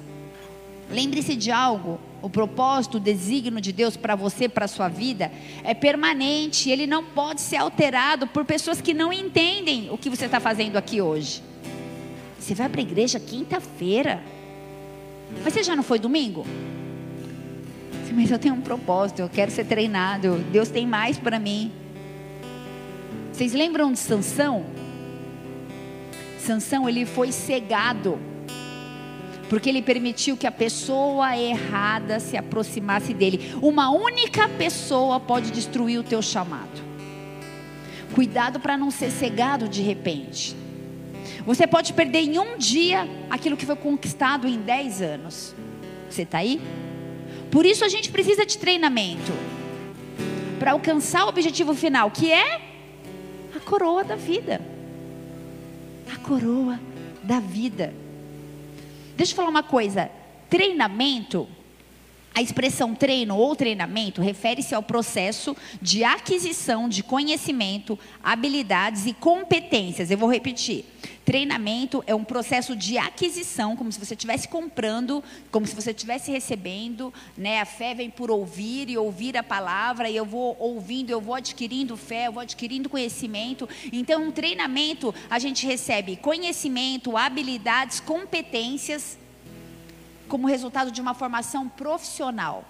[0.91, 5.31] Lembre-se de algo: o propósito, o desígnio de Deus para você, para a sua vida,
[5.63, 6.71] é permanente.
[6.71, 10.77] Ele não pode ser alterado por pessoas que não entendem o que você está fazendo
[10.77, 11.43] aqui hoje.
[12.41, 14.23] Você vai para a igreja quinta-feira,
[15.43, 16.47] mas você já não foi domingo?
[18.13, 20.37] Mas eu tenho um propósito, eu quero ser treinado.
[20.53, 21.73] Deus tem mais para mim.
[23.35, 24.65] Vocês lembram de Sansão?
[26.39, 28.17] Sansão ele foi cegado
[29.49, 33.53] porque ele permitiu que a pessoa errada se aproximasse dele.
[33.61, 36.81] Uma única pessoa pode destruir o teu chamado.
[38.15, 40.55] Cuidado para não ser cegado de repente.
[41.45, 45.57] Você pode perder em um dia aquilo que foi conquistado em dez anos.
[46.09, 46.61] Você está aí?
[47.51, 49.33] Por isso a gente precisa de treinamento
[50.61, 52.74] para alcançar o objetivo final, que é
[53.65, 54.61] coroa da vida.
[56.13, 56.79] A coroa
[57.23, 57.93] da vida.
[59.17, 60.11] Deixa eu falar uma coisa:
[60.49, 61.49] treinamento,
[62.35, 70.11] a expressão treino ou treinamento refere-se ao processo de aquisição de conhecimento, habilidades e competências.
[70.11, 70.85] Eu vou repetir.
[71.25, 76.31] Treinamento é um processo de aquisição, como se você estivesse comprando, como se você estivesse
[76.31, 77.61] recebendo, né?
[77.61, 81.35] A fé vem por ouvir e ouvir a palavra, e eu vou ouvindo, eu vou
[81.35, 83.67] adquirindo fé, eu vou adquirindo conhecimento.
[83.91, 89.17] Então, um treinamento, a gente recebe conhecimento, habilidades, competências,
[90.29, 92.65] como resultado de uma formação profissional.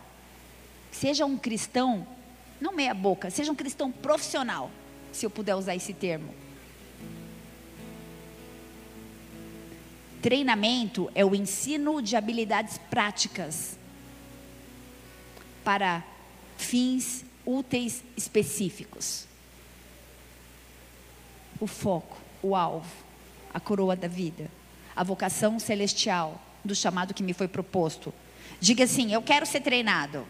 [0.90, 2.06] Seja um cristão,
[2.60, 4.70] não meia boca, seja um cristão profissional,
[5.12, 6.34] se eu puder usar esse termo.
[10.22, 13.76] Treinamento é o ensino de habilidades práticas
[15.62, 16.02] para
[16.56, 19.26] fins úteis específicos.
[21.60, 22.90] O foco, o alvo,
[23.52, 24.50] a coroa da vida,
[24.96, 28.12] a vocação celestial do chamado que me foi proposto.
[28.60, 30.26] Diga assim: Eu quero ser treinado.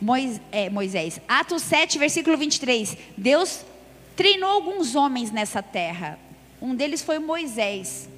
[0.00, 2.96] Moisés, é, Moisés, Atos 7, versículo 23.
[3.16, 3.64] Deus
[4.14, 6.18] treinou alguns homens nessa terra
[6.60, 8.08] um deles foi Moisés.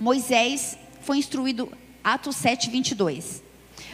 [0.00, 1.70] Moisés foi instruído,
[2.02, 3.42] Atos 7, 22.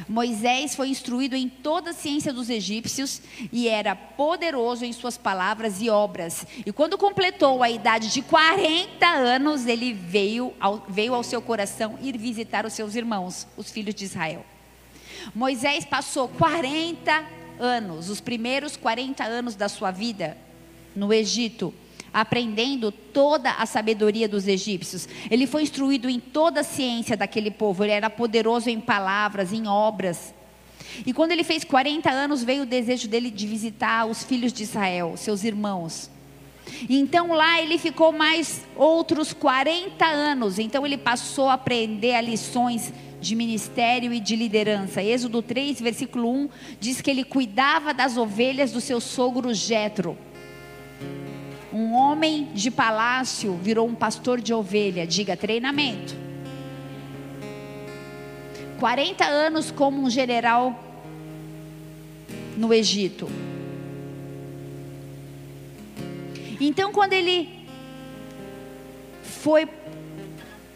[0.08, 3.20] Moisés foi instruído em toda a ciência dos egípcios
[3.52, 6.46] e era poderoso em suas palavras e obras.
[6.64, 11.98] E quando completou a idade de 40 anos, ele veio ao, veio ao seu coração
[12.02, 14.44] ir visitar os seus irmãos, os filhos de Israel.
[15.34, 17.24] Moisés passou 40
[17.58, 20.36] anos, os primeiros 40 anos da sua vida,
[20.96, 21.74] no Egito
[22.12, 25.08] aprendendo toda a sabedoria dos egípcios.
[25.30, 29.66] Ele foi instruído em toda a ciência daquele povo, ele era poderoso em palavras, em
[29.66, 30.34] obras.
[31.06, 34.62] E quando ele fez 40 anos, veio o desejo dele de visitar os filhos de
[34.62, 36.10] Israel, seus irmãos.
[36.88, 40.58] Então lá ele ficou mais outros 40 anos.
[40.58, 45.02] Então ele passou a aprender a lições de ministério e de liderança.
[45.02, 50.16] Êxodo 3, versículo 1 diz que ele cuidava das ovelhas do seu sogro Jetro.
[51.72, 55.06] Um homem de palácio virou um pastor de ovelha.
[55.06, 56.16] Diga treinamento.
[58.80, 60.82] 40 anos como um general
[62.56, 63.28] no Egito.
[66.60, 67.48] Então, quando ele
[69.22, 69.68] foi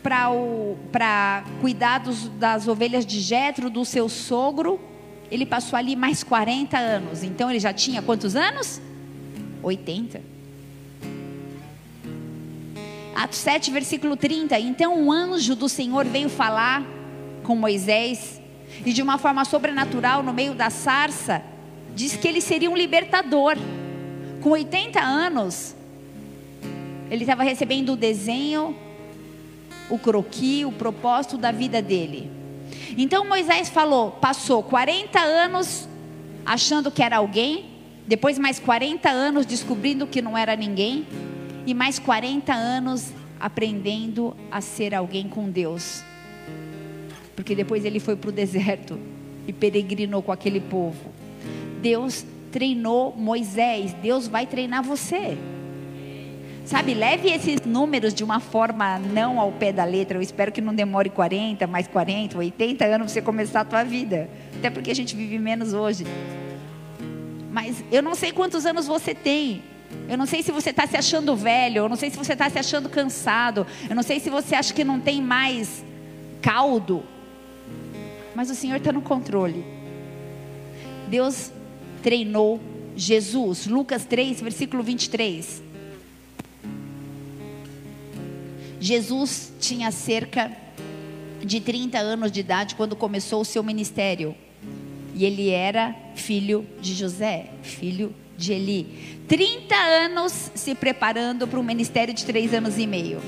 [0.02, 4.78] para cuidar dos, das ovelhas de Jetro, do seu sogro,
[5.30, 7.22] ele passou ali mais 40 anos.
[7.22, 8.80] Então, ele já tinha quantos anos?
[9.62, 10.33] 80.
[13.14, 14.58] Atos 7, versículo 30.
[14.58, 16.82] Então um anjo do Senhor veio falar
[17.44, 18.40] com Moisés,
[18.84, 21.42] e de uma forma sobrenatural, no meio da sarça,
[21.94, 23.56] diz que ele seria um libertador.
[24.42, 25.76] Com 80 anos,
[27.10, 28.76] ele estava recebendo o desenho,
[29.88, 32.30] o croqui, o propósito da vida dele.
[32.96, 35.88] Então Moisés falou, passou 40 anos
[36.44, 37.66] achando que era alguém,
[38.06, 41.06] depois mais 40 anos descobrindo que não era ninguém
[41.66, 46.02] e mais 40 anos aprendendo a ser alguém com Deus.
[47.34, 48.98] Porque depois ele foi para o deserto
[49.46, 51.12] e peregrinou com aquele povo.
[51.80, 55.36] Deus treinou Moisés, Deus vai treinar você.
[56.64, 60.16] Sabe, leve esses números de uma forma não ao pé da letra.
[60.16, 64.30] Eu espero que não demore 40, mais 40, 80 anos você começar a tua vida.
[64.56, 66.06] Até porque a gente vive menos hoje.
[67.52, 69.62] Mas eu não sei quantos anos você tem.
[70.08, 72.50] Eu não sei se você está se achando velho, eu não sei se você está
[72.50, 75.84] se achando cansado, eu não sei se você acha que não tem mais
[76.42, 77.02] caldo,
[78.34, 79.64] mas o Senhor está no controle.
[81.08, 81.50] Deus
[82.02, 82.60] treinou
[82.96, 85.62] Jesus, Lucas 3, versículo 23.
[88.80, 90.52] Jesus tinha cerca
[91.42, 94.34] de 30 anos de idade quando começou o seu ministério.
[95.14, 99.22] E ele era filho de José, filho de Eli.
[99.28, 103.20] 30 anos se preparando para um ministério de três anos e meio.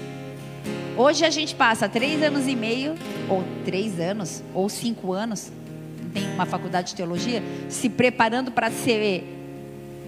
[0.96, 2.94] Hoje a gente passa três anos e meio,
[3.28, 5.52] ou três anos, ou cinco anos,
[6.14, 9.22] tem uma faculdade de teologia, se preparando para ser,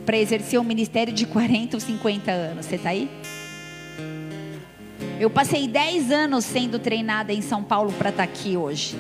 [0.07, 2.67] para exercer um ministério de 40 ou 50 anos.
[2.67, 3.11] Você está aí?
[5.21, 8.97] Eu passei 10 anos sendo treinada em São Paulo para estar aqui hoje.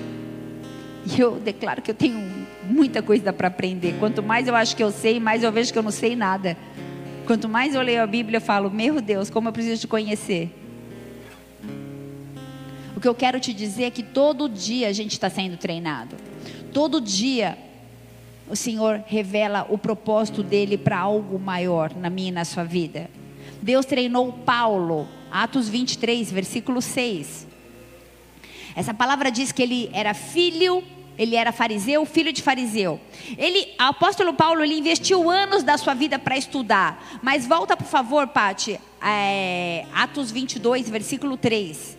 [1.07, 2.38] E eu declaro que eu tenho
[2.69, 3.97] muita coisa para aprender.
[3.99, 6.57] Quanto mais eu acho que eu sei, mais eu vejo que eu não sei nada.
[7.27, 10.55] Quanto mais eu leio a Bíblia, eu falo: Meu Deus, como eu preciso te conhecer.
[12.97, 16.17] O que eu quero te dizer é que todo dia a gente está sendo treinado.
[16.73, 17.57] Todo dia
[18.49, 23.11] o Senhor revela o propósito dele para algo maior na minha e na sua vida.
[23.61, 27.47] Deus treinou Paulo, Atos 23, versículo 6.
[28.75, 30.83] Essa palavra diz que ele era filho
[31.19, 33.01] ele era fariseu, filho de fariseu.
[33.37, 37.19] Ele, o apóstolo Paulo, ele investiu anos da sua vida para estudar.
[37.21, 41.99] Mas volta, por favor, Pati, é, Atos 22, versículo 3.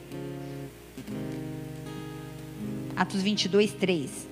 [2.95, 4.29] Atos 22, 3.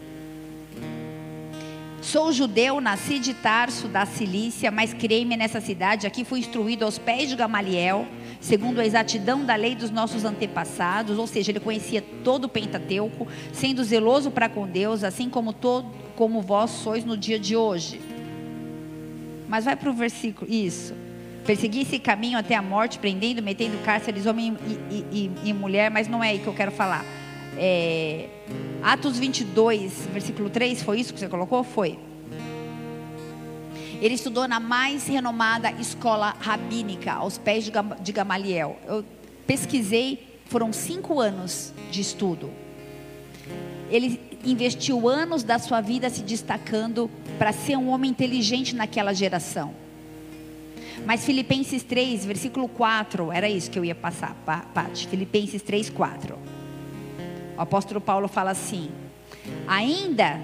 [2.01, 6.07] Sou judeu, nasci de Tarso, da Cilícia, mas criei-me nessa cidade.
[6.07, 8.07] Aqui fui instruído aos pés de Gamaliel
[8.39, 13.27] segundo a exatidão da lei dos nossos antepassados, ou seja, ele conhecia todo o Pentateuco,
[13.51, 18.01] sendo zeloso para com Deus, assim como todo, como vós sois no dia de hoje.
[19.47, 20.93] Mas vai para o versículo, isso.
[21.45, 24.57] Persegui esse caminho até a morte, prendendo, metendo cárceres, homem
[24.91, 27.05] e, e, e, mulher, mas não é aí que eu quero falar.
[27.57, 28.27] É,
[28.83, 31.63] Atos 22, versículo 3, foi isso que você colocou?
[31.63, 31.97] Foi.
[33.99, 37.69] Ele estudou na mais renomada escola rabínica, aos pés
[38.01, 38.77] de Gamaliel.
[38.85, 39.03] Eu
[39.47, 42.51] pesquisei, foram cinco anos de estudo.
[43.89, 49.73] Ele investiu anos da sua vida se destacando para ser um homem inteligente naquela geração.
[51.05, 54.35] Mas Filipenses 3, versículo 4, era isso que eu ia passar,
[54.73, 55.07] Paty.
[55.07, 56.37] Filipenses 3, 4.
[57.57, 58.89] O apóstolo Paulo fala assim:
[59.67, 60.39] ainda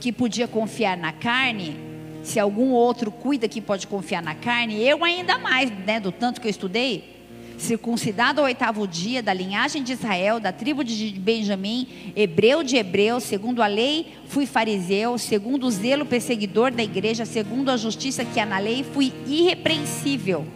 [0.00, 1.87] que podia confiar na carne,
[2.28, 6.40] se algum outro cuida que pode confiar na carne, eu ainda mais, né, do tanto
[6.40, 7.16] que eu estudei.
[7.56, 13.24] Circuncidado ao oitavo dia, da linhagem de Israel, da tribo de Benjamim, hebreu de hebreus,
[13.24, 18.38] segundo a lei fui fariseu, segundo o zelo perseguidor da igreja, segundo a justiça que
[18.38, 20.46] há na lei, fui irrepreensível.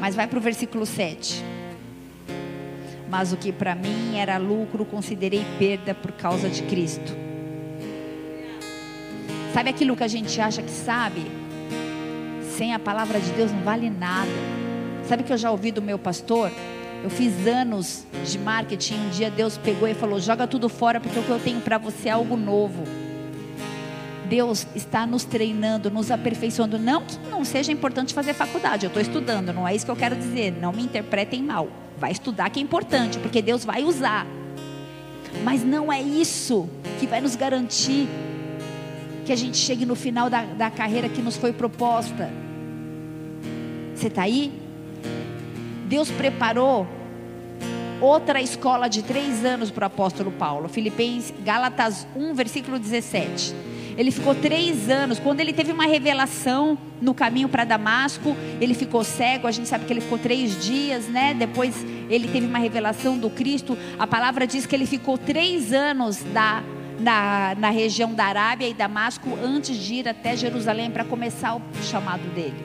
[0.00, 1.44] Mas vai para o versículo 7.
[3.08, 7.23] Mas o que para mim era lucro, considerei perda por causa de Cristo.
[9.54, 11.30] Sabe aquilo que a gente acha que sabe?
[12.56, 14.28] Sem a palavra de Deus não vale nada.
[15.08, 16.50] Sabe que eu já ouvi do meu pastor?
[17.04, 18.96] Eu fiz anos de marketing.
[18.96, 21.78] Um dia Deus pegou e falou: joga tudo fora, porque o que eu tenho para
[21.78, 22.82] você é algo novo.
[24.28, 26.76] Deus está nos treinando, nos aperfeiçoando.
[26.76, 29.96] Não que não seja importante fazer faculdade, eu estou estudando, não é isso que eu
[29.96, 30.50] quero dizer.
[30.50, 31.68] Não me interpretem mal.
[31.96, 34.26] Vai estudar que é importante, porque Deus vai usar.
[35.44, 38.08] Mas não é isso que vai nos garantir
[39.24, 42.30] que a gente chegue no final da, da carreira que nos foi proposta.
[43.94, 44.52] Você está aí?
[45.86, 46.86] Deus preparou
[48.00, 50.68] outra escola de três anos para o apóstolo Paulo.
[50.68, 53.54] Filipenses, Gálatas 1, versículo 17.
[53.96, 55.18] Ele ficou três anos.
[55.18, 59.46] Quando ele teve uma revelação no caminho para Damasco, ele ficou cego.
[59.46, 61.32] A gente sabe que ele ficou três dias, né?
[61.32, 61.74] Depois
[62.10, 63.78] ele teve uma revelação do Cristo.
[63.98, 66.62] A palavra diz que ele ficou três anos da
[66.98, 71.62] na, na região da Arábia e Damasco antes de ir até Jerusalém para começar o
[71.82, 72.64] chamado dele.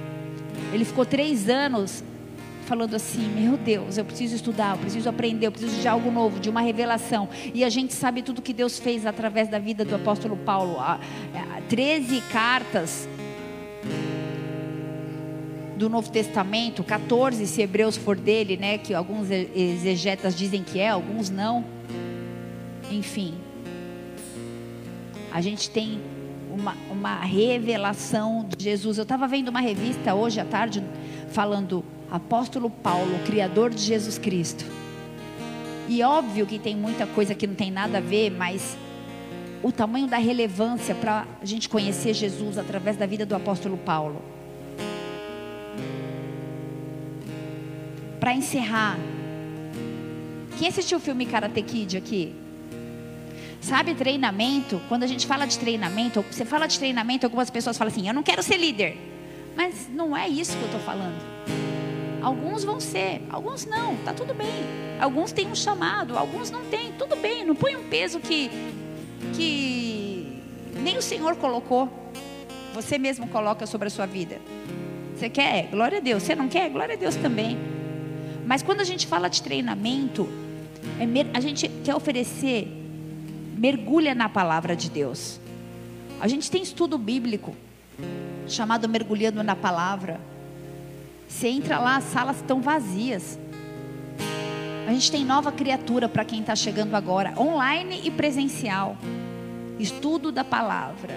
[0.71, 2.03] Ele ficou três anos
[2.65, 6.39] falando assim: Meu Deus, eu preciso estudar, eu preciso aprender, eu preciso de algo novo,
[6.39, 7.27] de uma revelação.
[7.53, 10.77] E a gente sabe tudo que Deus fez através da vida do apóstolo Paulo.
[11.67, 13.09] Treze cartas
[15.75, 18.77] do Novo Testamento, 14 se Hebreus for dele, né?
[18.77, 21.65] Que alguns exegetas dizem que é, alguns não.
[22.91, 23.35] Enfim,
[25.31, 25.99] a gente tem
[26.51, 28.97] uma, uma revelação de Jesus.
[28.97, 30.83] Eu estava vendo uma revista hoje à tarde
[31.29, 34.65] falando Apóstolo Paulo, Criador de Jesus Cristo.
[35.87, 38.77] E óbvio que tem muita coisa que não tem nada a ver, mas
[39.61, 44.21] o tamanho da relevância para a gente conhecer Jesus através da vida do apóstolo Paulo.
[48.19, 48.97] Para encerrar,
[50.57, 52.35] quem assistiu o filme Karate Kid aqui?
[53.61, 54.81] Sabe treinamento?
[54.87, 58.13] Quando a gente fala de treinamento, você fala de treinamento, algumas pessoas falam assim: "Eu
[58.13, 58.97] não quero ser líder".
[59.55, 61.21] Mas não é isso que eu estou falando.
[62.21, 64.47] Alguns vão ser, alguns não, tá tudo bem.
[64.99, 67.45] Alguns têm um chamado, alguns não têm, tudo bem.
[67.45, 68.49] Não põe um peso que
[69.35, 70.41] que
[70.75, 71.89] nem o Senhor colocou.
[72.73, 74.39] Você mesmo coloca sobre a sua vida.
[75.15, 75.67] Você quer?
[75.69, 76.23] Glória a Deus.
[76.23, 76.69] Você não quer?
[76.69, 77.57] Glória a Deus também.
[78.45, 80.27] Mas quando a gente fala de treinamento,
[80.99, 82.67] é a gente quer oferecer,
[83.59, 85.37] mergulha na palavra de Deus.
[86.21, 87.53] A gente tem estudo bíblico
[88.47, 90.19] chamado Mergulhando na Palavra.
[91.27, 93.37] Você entra lá, as salas estão vazias.
[94.87, 98.95] A gente tem nova criatura para quem está chegando agora, online e presencial.
[99.77, 101.15] Estudo da palavra,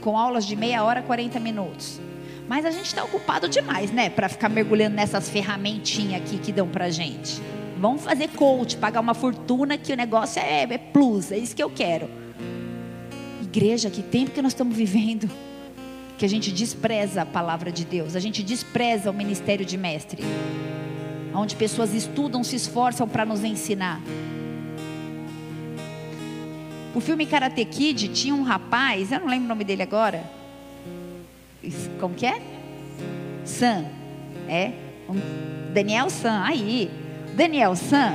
[0.00, 2.00] com aulas de meia hora, 40 minutos.
[2.48, 4.08] Mas a gente está ocupado demais, né?
[4.08, 7.42] Para ficar mergulhando nessas ferramentinhas aqui que dão para gente.
[7.78, 11.62] Vamos fazer coach, pagar uma fortuna que o negócio é, é plus, é isso que
[11.62, 12.08] eu quero.
[13.42, 15.30] Igreja, que tempo que nós estamos vivendo
[16.16, 20.22] que a gente despreza a palavra de Deus, a gente despreza o ministério de mestre,
[21.34, 24.00] onde pessoas estudam, se esforçam para nos ensinar.
[26.94, 30.24] O filme Karate Kid tinha um rapaz, eu não lembro o nome dele agora.
[32.00, 32.40] Como que é?
[33.44, 33.84] Sam.
[34.48, 34.72] É?
[35.74, 36.42] Daniel Sam.
[36.42, 36.90] Aí.
[37.36, 38.14] Daniel Sam.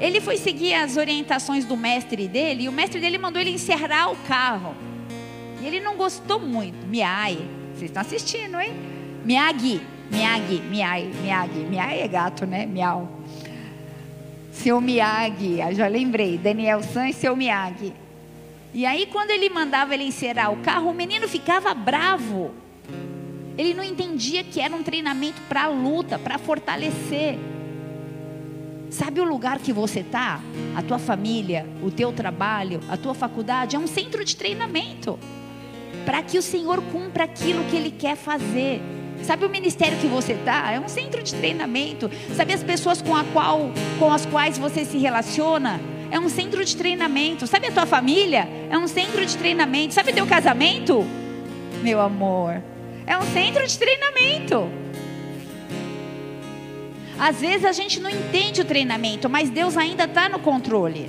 [0.00, 4.10] Ele foi seguir as orientações do mestre dele e o mestre dele mandou ele encerrar
[4.10, 4.74] o carro.
[5.60, 6.86] E ele não gostou muito.
[6.86, 7.46] Miyagi.
[7.74, 8.72] Vocês estão assistindo, hein?
[9.24, 9.82] Miyagi.
[10.10, 10.62] Miyagi.
[10.70, 11.12] Miyagi.
[11.20, 11.58] Miyagi.
[11.58, 12.64] Miyagi é gato, né?
[12.64, 13.08] Miau.
[14.50, 15.60] Seu Miyagi.
[15.60, 16.38] Eu já lembrei.
[16.38, 17.92] Daniel San e seu Miyagi.
[18.72, 22.52] E aí, quando ele mandava ele encerar o carro, o menino ficava bravo.
[23.58, 27.38] Ele não entendia que era um treinamento para luta, para fortalecer.
[28.92, 30.38] Sabe o lugar que você está?
[30.76, 35.18] A tua família, o teu trabalho, a tua faculdade é um centro de treinamento
[36.04, 38.82] para que o Senhor cumpra aquilo que Ele quer fazer.
[39.22, 40.70] Sabe o ministério que você está?
[40.72, 42.10] É um centro de treinamento.
[42.36, 45.80] Sabe as pessoas com, a qual, com as quais você se relaciona?
[46.10, 47.46] É um centro de treinamento.
[47.46, 48.46] Sabe a tua família?
[48.68, 49.94] É um centro de treinamento.
[49.94, 51.02] Sabe o teu casamento?
[51.82, 52.62] Meu amor,
[53.06, 54.81] é um centro de treinamento.
[57.22, 61.06] Às vezes a gente não entende o treinamento, mas Deus ainda está no controle.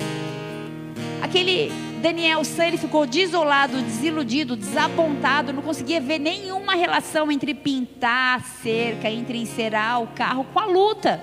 [1.20, 1.72] Aquele
[2.04, 8.44] Daniel San ele ficou desolado, desiludido, desapontado, não conseguia ver nenhuma relação entre pintar a
[8.44, 11.20] cerca, entre encerar o carro com a luta.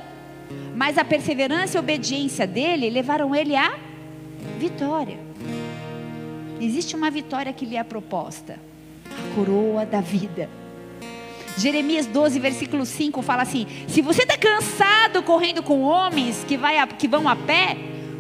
[0.75, 3.79] Mas a perseverança e a obediência dele levaram ele à
[4.59, 5.21] vitória.
[6.61, 8.59] Existe uma vitória que lhe é proposta:
[9.07, 10.51] a coroa da vida.
[11.61, 16.79] Jeremias 12, versículo 5 fala assim: Se você está cansado correndo com homens que, vai
[16.79, 17.77] a, que vão a pé,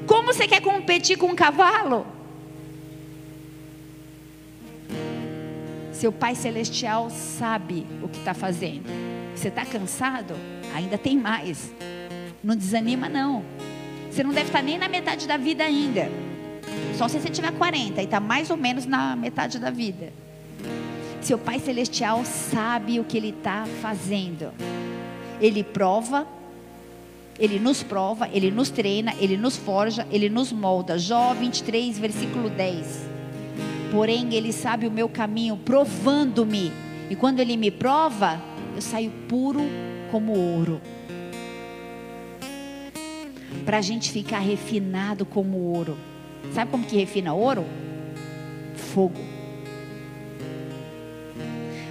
[0.06, 2.06] como você quer competir com um cavalo?
[5.92, 8.84] Seu Pai Celestial sabe o que está fazendo.
[9.34, 10.34] Você está cansado?
[10.74, 11.72] Ainda tem mais.
[12.44, 13.44] Não desanima, não.
[14.10, 16.10] Você não deve estar tá nem na metade da vida ainda.
[16.96, 20.12] Só se você tiver 40 e está mais ou menos na metade da vida.
[21.20, 24.52] Seu Pai Celestial sabe o que Ele está fazendo.
[25.40, 26.26] Ele prova,
[27.38, 30.98] Ele nos prova, Ele nos treina, Ele nos forja, Ele nos molda.
[30.98, 33.08] Jó 23, versículo 10.
[33.92, 36.72] Porém, Ele sabe o meu caminho, provando-me.
[37.10, 38.40] E quando Ele me prova,
[38.74, 39.60] eu saio puro
[40.10, 40.80] como ouro.
[43.66, 45.98] Para a gente ficar refinado como ouro.
[46.54, 47.64] Sabe como que refina ouro?
[48.74, 49.39] Fogo.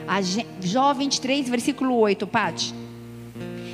[0.10, 0.22] A
[0.60, 2.74] Jó 23, versículo 8, Pati.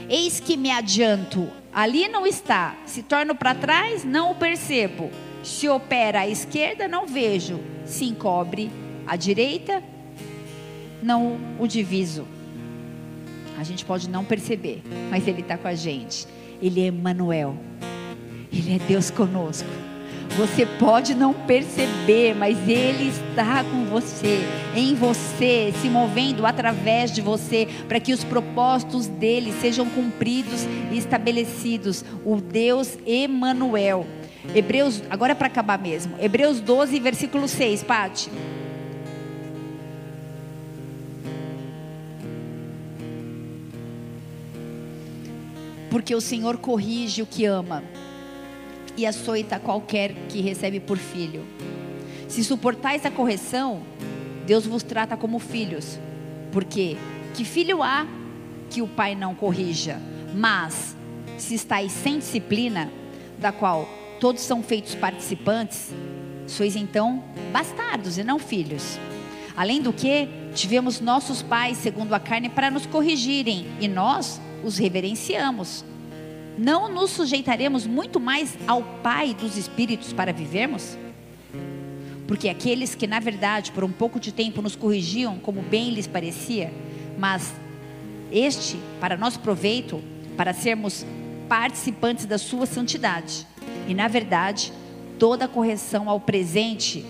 [0.10, 2.76] Eis que me adianto, ali não está.
[2.86, 5.10] Se torno para trás, não o percebo.
[5.42, 8.70] Se opera à esquerda, não vejo se encobre
[9.08, 9.82] à direita,
[11.02, 12.28] não o diviso.
[13.58, 16.28] A gente pode não perceber, mas Ele está com a gente.
[16.62, 17.56] Ele é Emmanuel.
[18.52, 19.70] Ele é Deus conosco.
[20.38, 24.42] Você pode não perceber, mas Ele está com você,
[24.76, 30.98] em você, se movendo através de você, para que os propósitos dele sejam cumpridos e
[30.98, 32.04] estabelecidos.
[32.26, 34.06] O Deus Emmanuel.
[34.54, 36.18] Hebreus, agora é para acabar mesmo.
[36.20, 38.30] Hebreus 12, versículo 6, Pati.
[45.90, 47.82] Porque o Senhor corrige o que ama
[48.98, 51.44] e açoita qualquer que recebe por filho.
[52.28, 53.84] Se suportais a correção,
[54.46, 56.00] Deus vos trata como filhos.
[56.52, 56.98] Porque
[57.34, 58.08] que filho há
[58.70, 60.00] que o pai não corrija?
[60.34, 60.96] Mas
[61.38, 62.90] se estáis sem disciplina,
[63.38, 63.88] da qual
[64.20, 65.92] todos são feitos participantes,
[66.48, 68.98] sois então bastardos e não filhos.
[69.56, 74.78] Além do que, tivemos nossos pais, segundo a carne, para nos corrigirem, e nós os
[74.78, 75.84] reverenciamos.
[76.58, 80.98] Não nos sujeitaremos muito mais ao Pai dos Espíritos para vivermos?
[82.28, 86.08] Porque aqueles que, na verdade, por um pouco de tempo nos corrigiam como bem lhes
[86.08, 86.74] parecia,
[87.18, 87.54] mas
[88.32, 90.02] este, para nosso proveito,
[90.38, 91.06] para sermos
[91.50, 93.46] participantes da sua santidade.
[93.88, 94.72] E, na verdade,
[95.20, 97.06] toda correção ao presente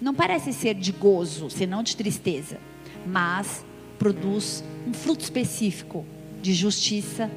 [0.00, 2.58] não parece ser de gozo, senão de tristeza,
[3.06, 3.64] mas
[3.98, 6.04] produz um fruto específico
[6.40, 7.30] de justiça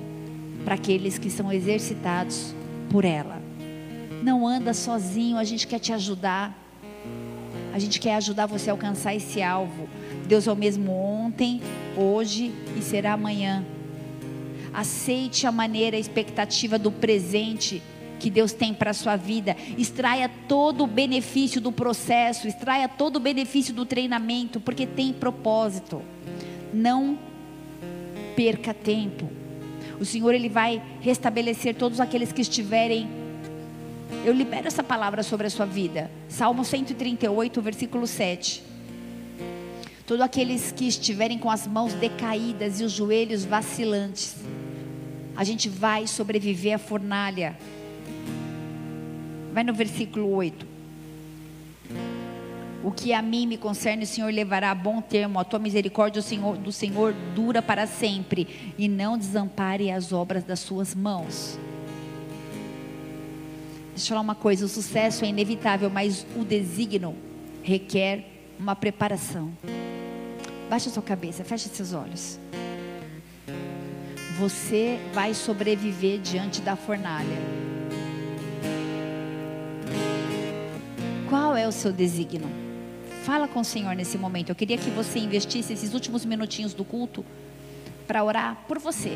[0.64, 2.53] para aqueles que são exercitados
[2.89, 3.41] por ela.
[4.24, 6.57] Não anda sozinho, a gente quer te ajudar.
[7.74, 9.88] A gente quer ajudar você a alcançar esse alvo.
[10.28, 11.62] Deus é o mesmo ontem,
[11.95, 13.66] hoje e será amanhã.
[14.74, 17.82] Aceite a maneira, a expectativa do presente
[18.20, 19.55] que Deus tem para a sua vida.
[19.78, 26.01] Extraia todo o benefício do processo, extraia todo o benefício do treinamento, porque tem propósito.
[26.74, 27.18] Não
[28.36, 29.30] perca tempo.
[30.00, 33.08] O Senhor ele vai restabelecer todos aqueles que estiverem
[34.26, 36.12] eu libero essa palavra sobre a sua vida.
[36.28, 38.64] Salmo 138, versículo 7.
[40.06, 44.36] Todos aqueles que estiverem com as mãos decaídas e os joelhos vacilantes,
[45.36, 47.56] a gente vai sobreviver à fornalha.
[49.54, 50.68] Vai no versículo 8.
[52.84, 55.38] O que a mim me concerne, o Senhor levará a bom termo.
[55.39, 58.73] A tua misericórdia do Senhor, do Senhor dura para sempre.
[58.77, 61.59] E não desampare as obras das suas mãos.
[63.89, 67.15] Deixa eu falar uma coisa: o sucesso é inevitável, mas o desígnio
[67.61, 68.25] requer
[68.57, 69.51] uma preparação.
[70.69, 72.39] Baixa sua cabeça, feche seus olhos.
[74.39, 77.38] Você vai sobreviver diante da fornalha.
[81.30, 82.68] Qual é o seu desígnio?
[83.30, 84.49] Fala com o Senhor nesse momento.
[84.49, 87.23] Eu queria que você investisse esses últimos minutinhos do culto
[88.07, 89.15] para orar por você.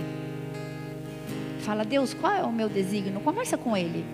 [1.61, 3.20] Fala, Deus, qual é o meu desígnio?
[3.22, 4.05] Conversa com Ele.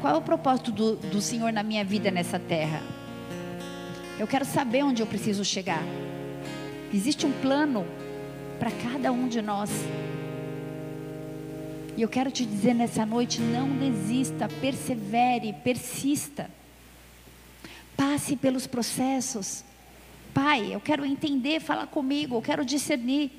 [0.00, 2.82] Qual é o propósito do, do Senhor na minha vida nessa terra?
[4.18, 5.84] Eu quero saber onde eu preciso chegar.
[6.92, 7.86] Existe um plano
[8.58, 9.70] para cada um de nós.
[11.96, 16.50] E eu quero te dizer nessa noite: não desista, persevere, persista.
[18.00, 19.62] Passe pelos processos.
[20.32, 23.30] Pai, eu quero entender, fala comigo, eu quero discernir.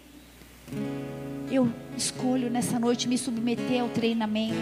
[1.50, 4.54] Eu escolho nessa noite me submeter ao treinamento.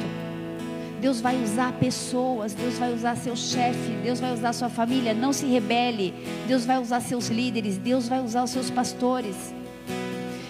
[1.02, 5.14] Deus vai usar pessoas, Deus vai usar seu chefe, Deus vai usar sua família.
[5.14, 6.14] Não se rebele.
[6.48, 9.54] Deus vai usar seus líderes, Deus vai usar os seus pastores.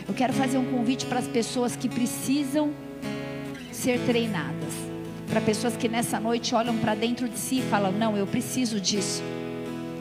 [0.08, 2.72] Eu quero fazer um convite para as pessoas que precisam
[3.72, 4.76] ser treinadas.
[5.28, 8.80] Para pessoas que nessa noite olham para dentro de si e falam: Não, eu preciso
[8.80, 9.24] disso.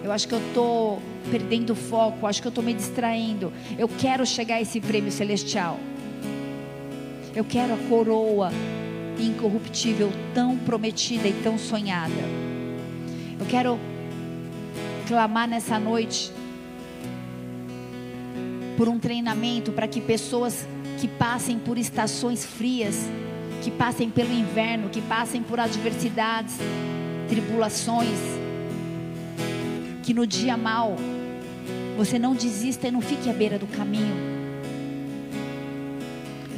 [0.08, 3.52] Eu acho que eu estou perdendo foco, acho que eu estou me distraindo.
[3.78, 5.78] Eu quero chegar a esse prêmio celestial.
[7.36, 8.50] Eu quero a coroa
[9.20, 12.22] incorruptível tão prometida e tão sonhada.
[13.38, 13.78] Eu quero
[15.06, 16.32] clamar nessa noite
[18.78, 20.66] por um treinamento para que pessoas
[20.98, 23.10] que passem por estações frias
[23.62, 26.56] que passem pelo inverno, que passem por adversidades,
[27.28, 28.37] tribulações,
[30.08, 30.96] que no dia mal
[31.94, 34.16] você não desista e não fique à beira do caminho.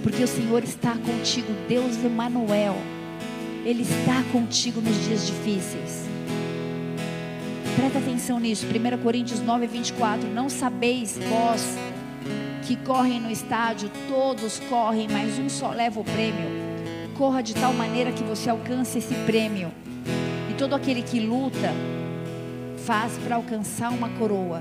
[0.04, 2.76] Porque o Senhor está contigo, Deus Emanuel.
[3.64, 6.04] Ele está contigo nos dias difíceis.
[7.74, 8.66] Presta atenção nisso.
[8.66, 10.28] 1 Coríntios 9, 24.
[10.28, 11.76] Não sabeis vós
[12.68, 16.70] que correm no estádio, todos correm, mas um só leva o prêmio
[17.18, 19.70] corra de tal maneira que você alcance esse prêmio.
[20.48, 21.70] E todo aquele que luta
[22.84, 24.60] faz para alcançar uma coroa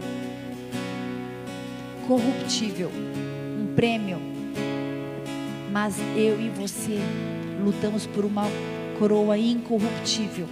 [2.07, 4.19] corruptível, um prêmio.
[5.71, 6.99] Mas eu e você
[7.63, 8.45] lutamos por uma
[8.97, 10.47] coroa incorruptível.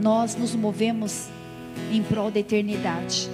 [0.00, 1.28] Nós nos movemos
[1.92, 3.28] em prol da eternidade.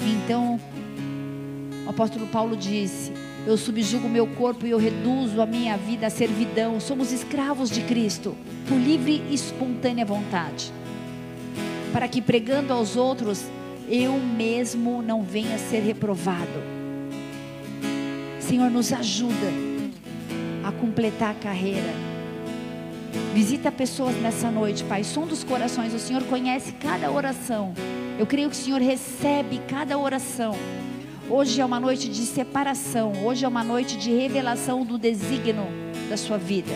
[0.00, 0.60] Então,
[1.86, 3.12] o apóstolo Paulo disse:
[3.46, 6.78] eu subjugo meu corpo e eu reduzo a minha vida à servidão.
[6.78, 8.36] Somos escravos de Cristo,
[8.68, 10.72] por livre e espontânea vontade.
[11.92, 13.44] Para que pregando aos outros,
[13.88, 16.62] eu mesmo não venha ser reprovado.
[18.38, 19.52] Senhor, nos ajuda
[20.62, 21.92] a completar a carreira.
[23.34, 25.02] Visita pessoas nessa noite, Pai.
[25.02, 25.94] Som dos corações.
[25.94, 27.72] O Senhor conhece cada oração.
[28.18, 30.54] Eu creio que o Senhor recebe cada oração.
[31.32, 33.12] Hoje é uma noite de separação.
[33.24, 35.64] Hoje é uma noite de revelação do desígnio
[36.08, 36.72] da sua vida.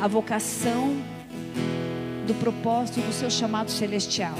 [0.00, 0.94] A vocação
[2.24, 4.36] do propósito do seu chamado celestial.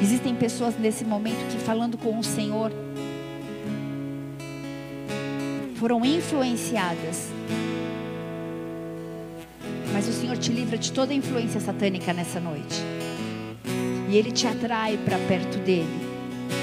[0.00, 2.70] Existem pessoas nesse momento que, falando com o Senhor,
[5.74, 7.30] foram influenciadas.
[9.92, 12.80] Mas o Senhor te livra de toda influência satânica nessa noite.
[14.08, 16.11] E Ele te atrai para perto dele.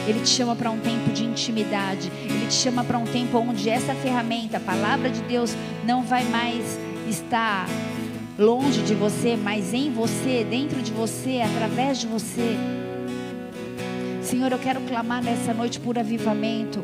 [0.10, 2.12] Ele te chama para um tempo de intimidade.
[2.26, 5.56] Ele te chama para um tempo onde essa ferramenta, a palavra de Deus,
[5.86, 7.68] não vai mais estar
[8.38, 12.58] longe de você, mas em você, dentro de você, através de você.
[14.24, 16.84] Senhor, eu quero clamar nessa noite por avivamento.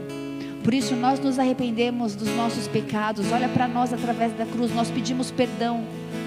[0.63, 3.32] Por isso nós nos arrependemos dos nossos pecados.
[3.32, 5.84] Olha para nós através da cruz, nós pedimos perdão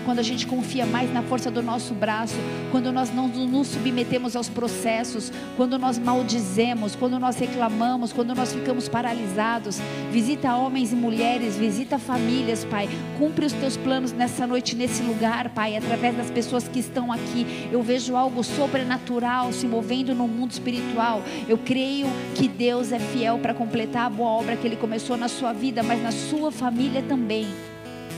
[0.09, 2.35] quando a gente confia mais na força do nosso braço,
[2.71, 8.55] quando nós não nos submetemos aos processos, quando nós maldizemos, quando nós reclamamos, quando nós
[8.55, 9.79] ficamos paralisados.
[10.11, 12.89] Visita homens e mulheres, visita famílias, Pai.
[13.19, 17.69] Cumpre os teus planos nessa noite, nesse lugar, Pai, através das pessoas que estão aqui.
[17.71, 21.23] Eu vejo algo sobrenatural se movendo no mundo espiritual.
[21.47, 25.29] Eu creio que Deus é fiel para completar a boa obra que Ele começou na
[25.29, 27.47] sua vida, mas na sua família também.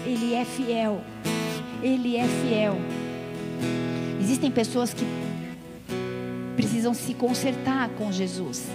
[0.07, 1.03] Ele é fiel.
[1.83, 2.77] Ele é fiel.
[4.21, 5.05] Existem pessoas que
[6.57, 8.67] precisam se consertar com Jesus.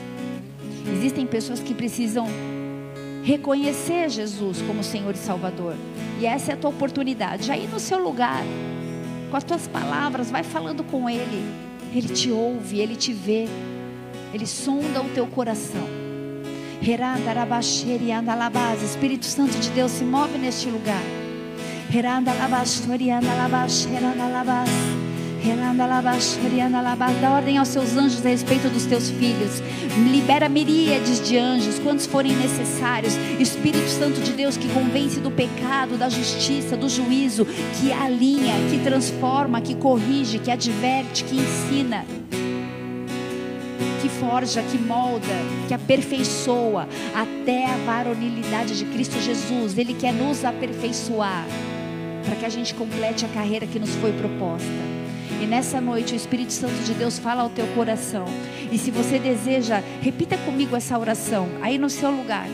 [0.91, 2.27] Existem pessoas que precisam
[3.23, 5.75] reconhecer Jesus como Senhor e Salvador.
[6.19, 7.51] E essa é a tua oportunidade.
[7.51, 8.43] Aí no seu lugar,
[9.29, 11.43] com as tuas palavras, vai falando com Ele.
[11.93, 13.47] Ele te ouve, Ele te vê.
[14.33, 15.87] Ele sonda o teu coração.
[18.83, 21.01] Espírito Santo de Deus se move neste lugar.
[27.21, 29.61] Dá ordem aos seus anjos a respeito dos teus filhos.
[30.11, 33.13] Libera miríades de anjos, quantos forem necessários.
[33.39, 37.45] Espírito Santo de Deus que convence do pecado, da justiça, do juízo,
[37.79, 42.03] que alinha, que transforma, que corrige, que adverte, que ensina
[44.01, 45.35] que forja, que molda,
[45.67, 49.75] que aperfeiçoa até a varonilidade de Cristo Jesus.
[49.77, 51.43] Ele quer nos aperfeiçoar
[52.25, 54.67] para que a gente complete a carreira que nos foi proposta.
[55.41, 58.25] E nessa noite o Espírito Santo de Deus fala ao teu coração.
[58.71, 62.47] E se você deseja, repita comigo essa oração aí no seu lugar.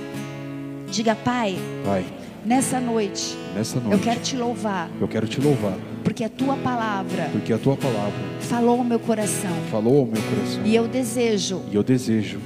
[0.90, 1.58] Diga, Pai.
[1.86, 2.06] Pai.
[2.44, 4.90] Nessa noite, nessa noite, eu quero te louvar.
[5.00, 5.78] Eu quero te louvar.
[6.04, 9.52] Porque a tua palavra, porque a tua palavra falou ao meu coração.
[9.70, 10.66] Falou ao meu coração.
[10.66, 11.62] E eu desejo.
[11.72, 12.40] E eu desejo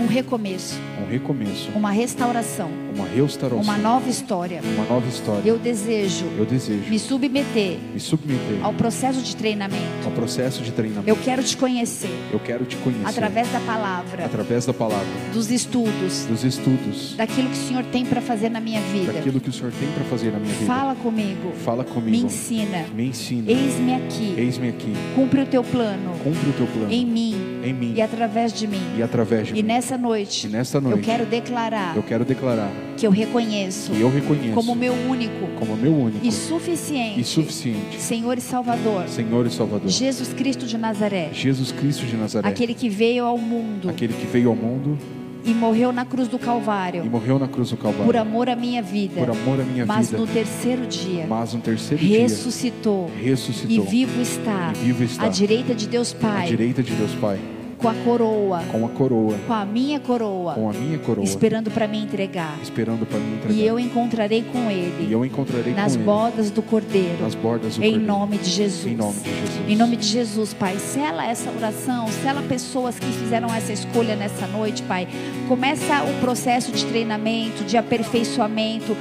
[0.00, 0.78] um recomeço.
[1.02, 1.70] Um recomeço.
[1.74, 2.70] Uma restauração.
[2.94, 3.62] Uma restauração.
[3.62, 4.60] Uma nova história.
[4.62, 5.48] Uma nova história.
[5.48, 6.26] Eu desejo.
[6.36, 6.88] Eu desejo.
[6.88, 7.78] Me submeter.
[7.92, 8.58] Me submeter.
[8.62, 9.84] Ao processo de treinamento.
[10.04, 11.08] Ao processo de treinamento.
[11.08, 12.10] Eu quero te conhecer.
[12.32, 13.06] Eu quero te conhecer.
[13.06, 14.24] Através da palavra.
[14.24, 15.06] Através da palavra.
[15.32, 16.24] Dos estudos.
[16.26, 17.14] Dos estudos.
[17.16, 19.12] Daquilo que o Senhor tem para fazer na minha vida.
[19.12, 20.66] Daquilo que o Senhor tem para fazer na minha vida.
[20.66, 21.52] Fala comigo.
[21.64, 22.16] Fala comigo.
[22.16, 22.86] Me ensina.
[22.94, 23.50] Me ensina.
[23.50, 24.34] Eis-me aqui.
[24.36, 24.92] Eis-me aqui.
[25.14, 26.12] Cumpre o teu plano.
[26.22, 26.92] Cumpre o teu plano.
[26.92, 27.47] Em mim.
[27.68, 27.94] Em mim.
[27.94, 28.80] E através de mim.
[28.96, 29.68] E através de e mim.
[29.68, 30.98] Nessa noite, e nessa noite.
[30.98, 31.96] Eu quero declarar.
[31.96, 32.70] Eu quero declarar.
[32.96, 33.92] Que eu reconheço.
[33.92, 34.54] Que eu reconheço.
[34.54, 35.46] Como meu único.
[35.58, 36.26] Como meu único.
[36.26, 37.20] E suficiente.
[37.20, 38.00] E suficiente.
[38.00, 39.06] Senhor e Salvador.
[39.08, 39.88] Senhor e Salvador.
[39.88, 41.30] Jesus Cristo de Nazaré.
[41.32, 42.48] Jesus Cristo de Nazaré.
[42.48, 43.88] Aquele que veio ao mundo.
[43.90, 44.98] Aquele que veio ao mundo.
[45.44, 47.04] E morreu na cruz do Calvário.
[47.04, 48.04] E morreu na cruz do Calvário.
[48.04, 49.14] Por amor à minha vida.
[49.20, 50.18] Por amor à minha mas vida.
[50.18, 51.26] Mas no terceiro dia.
[51.28, 53.10] Mas no terceiro ressuscitou.
[53.14, 53.30] dia.
[53.30, 53.84] Ressuscitou.
[53.84, 54.72] E vivo está.
[54.74, 55.24] E vivo está.
[55.24, 56.46] À direita de Deus Pai.
[56.46, 57.38] À direita de Deus Pai
[57.78, 61.70] com a coroa, com a coroa, com a minha coroa, com a minha coroa, esperando
[61.70, 63.54] para me entregar, esperando para me entregar.
[63.54, 67.76] E eu encontrarei com ele, e eu encontrarei nas com ele, do cordeiro, nas bordas
[67.76, 70.76] do em cordeiro, nome de Jesus, em nome de Jesus, em nome de Jesus, Pai,
[70.78, 75.06] sela essa oração, sela pessoas que fizeram essa escolha nessa noite, Pai.
[75.46, 78.96] Começa o processo de treinamento, de aperfeiçoamento,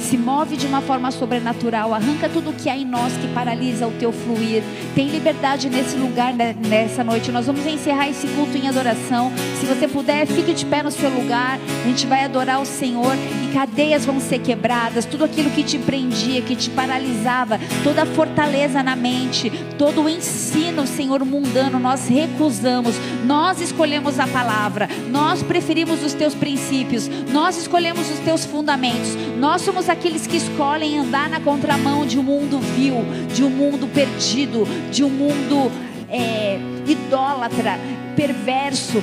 [0.00, 3.92] se move de uma forma sobrenatural, arranca tudo que há em nós que paralisa o
[3.92, 4.62] teu fluir.
[4.94, 6.34] Tem liberdade nesse lugar
[6.68, 7.30] nessa noite.
[7.30, 9.32] Nós vamos encerrar esse culto em adoração.
[9.60, 11.58] Se você puder, fique de pé no seu lugar.
[11.84, 15.04] A gente vai adorar o Senhor e cadeias vão ser quebradas.
[15.04, 20.08] Tudo aquilo que te prendia, que te paralisava, toda a fortaleza na mente, todo o
[20.08, 22.96] ensino, Senhor, mundano, nós recusamos.
[23.24, 24.88] Nós escolhemos a palavra.
[25.10, 27.08] Nós preferimos os teus princípios.
[27.32, 29.16] Nós escolhemos os teus fundamentos.
[29.38, 33.86] Nós somos aqueles que escolhem andar na contramão de um mundo vil, de um mundo
[33.86, 35.70] perdido, de um mundo
[36.12, 37.78] é, idólatra,
[38.14, 39.02] perverso.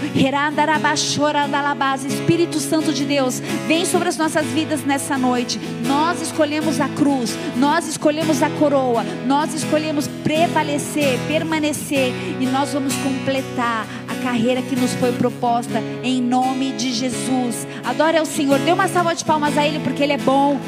[2.05, 5.59] Espírito Santo de Deus, vem sobre as nossas vidas nessa noite.
[5.85, 12.93] Nós escolhemos a cruz, nós escolhemos a coroa, nós escolhemos prevalecer, permanecer e nós vamos
[12.97, 17.67] completar a carreira que nos foi proposta em nome de Jesus.
[17.83, 20.59] Adore ao Senhor, dê uma salva de palmas a Ele porque Ele é bom.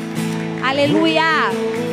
[0.64, 1.91] Aleluia.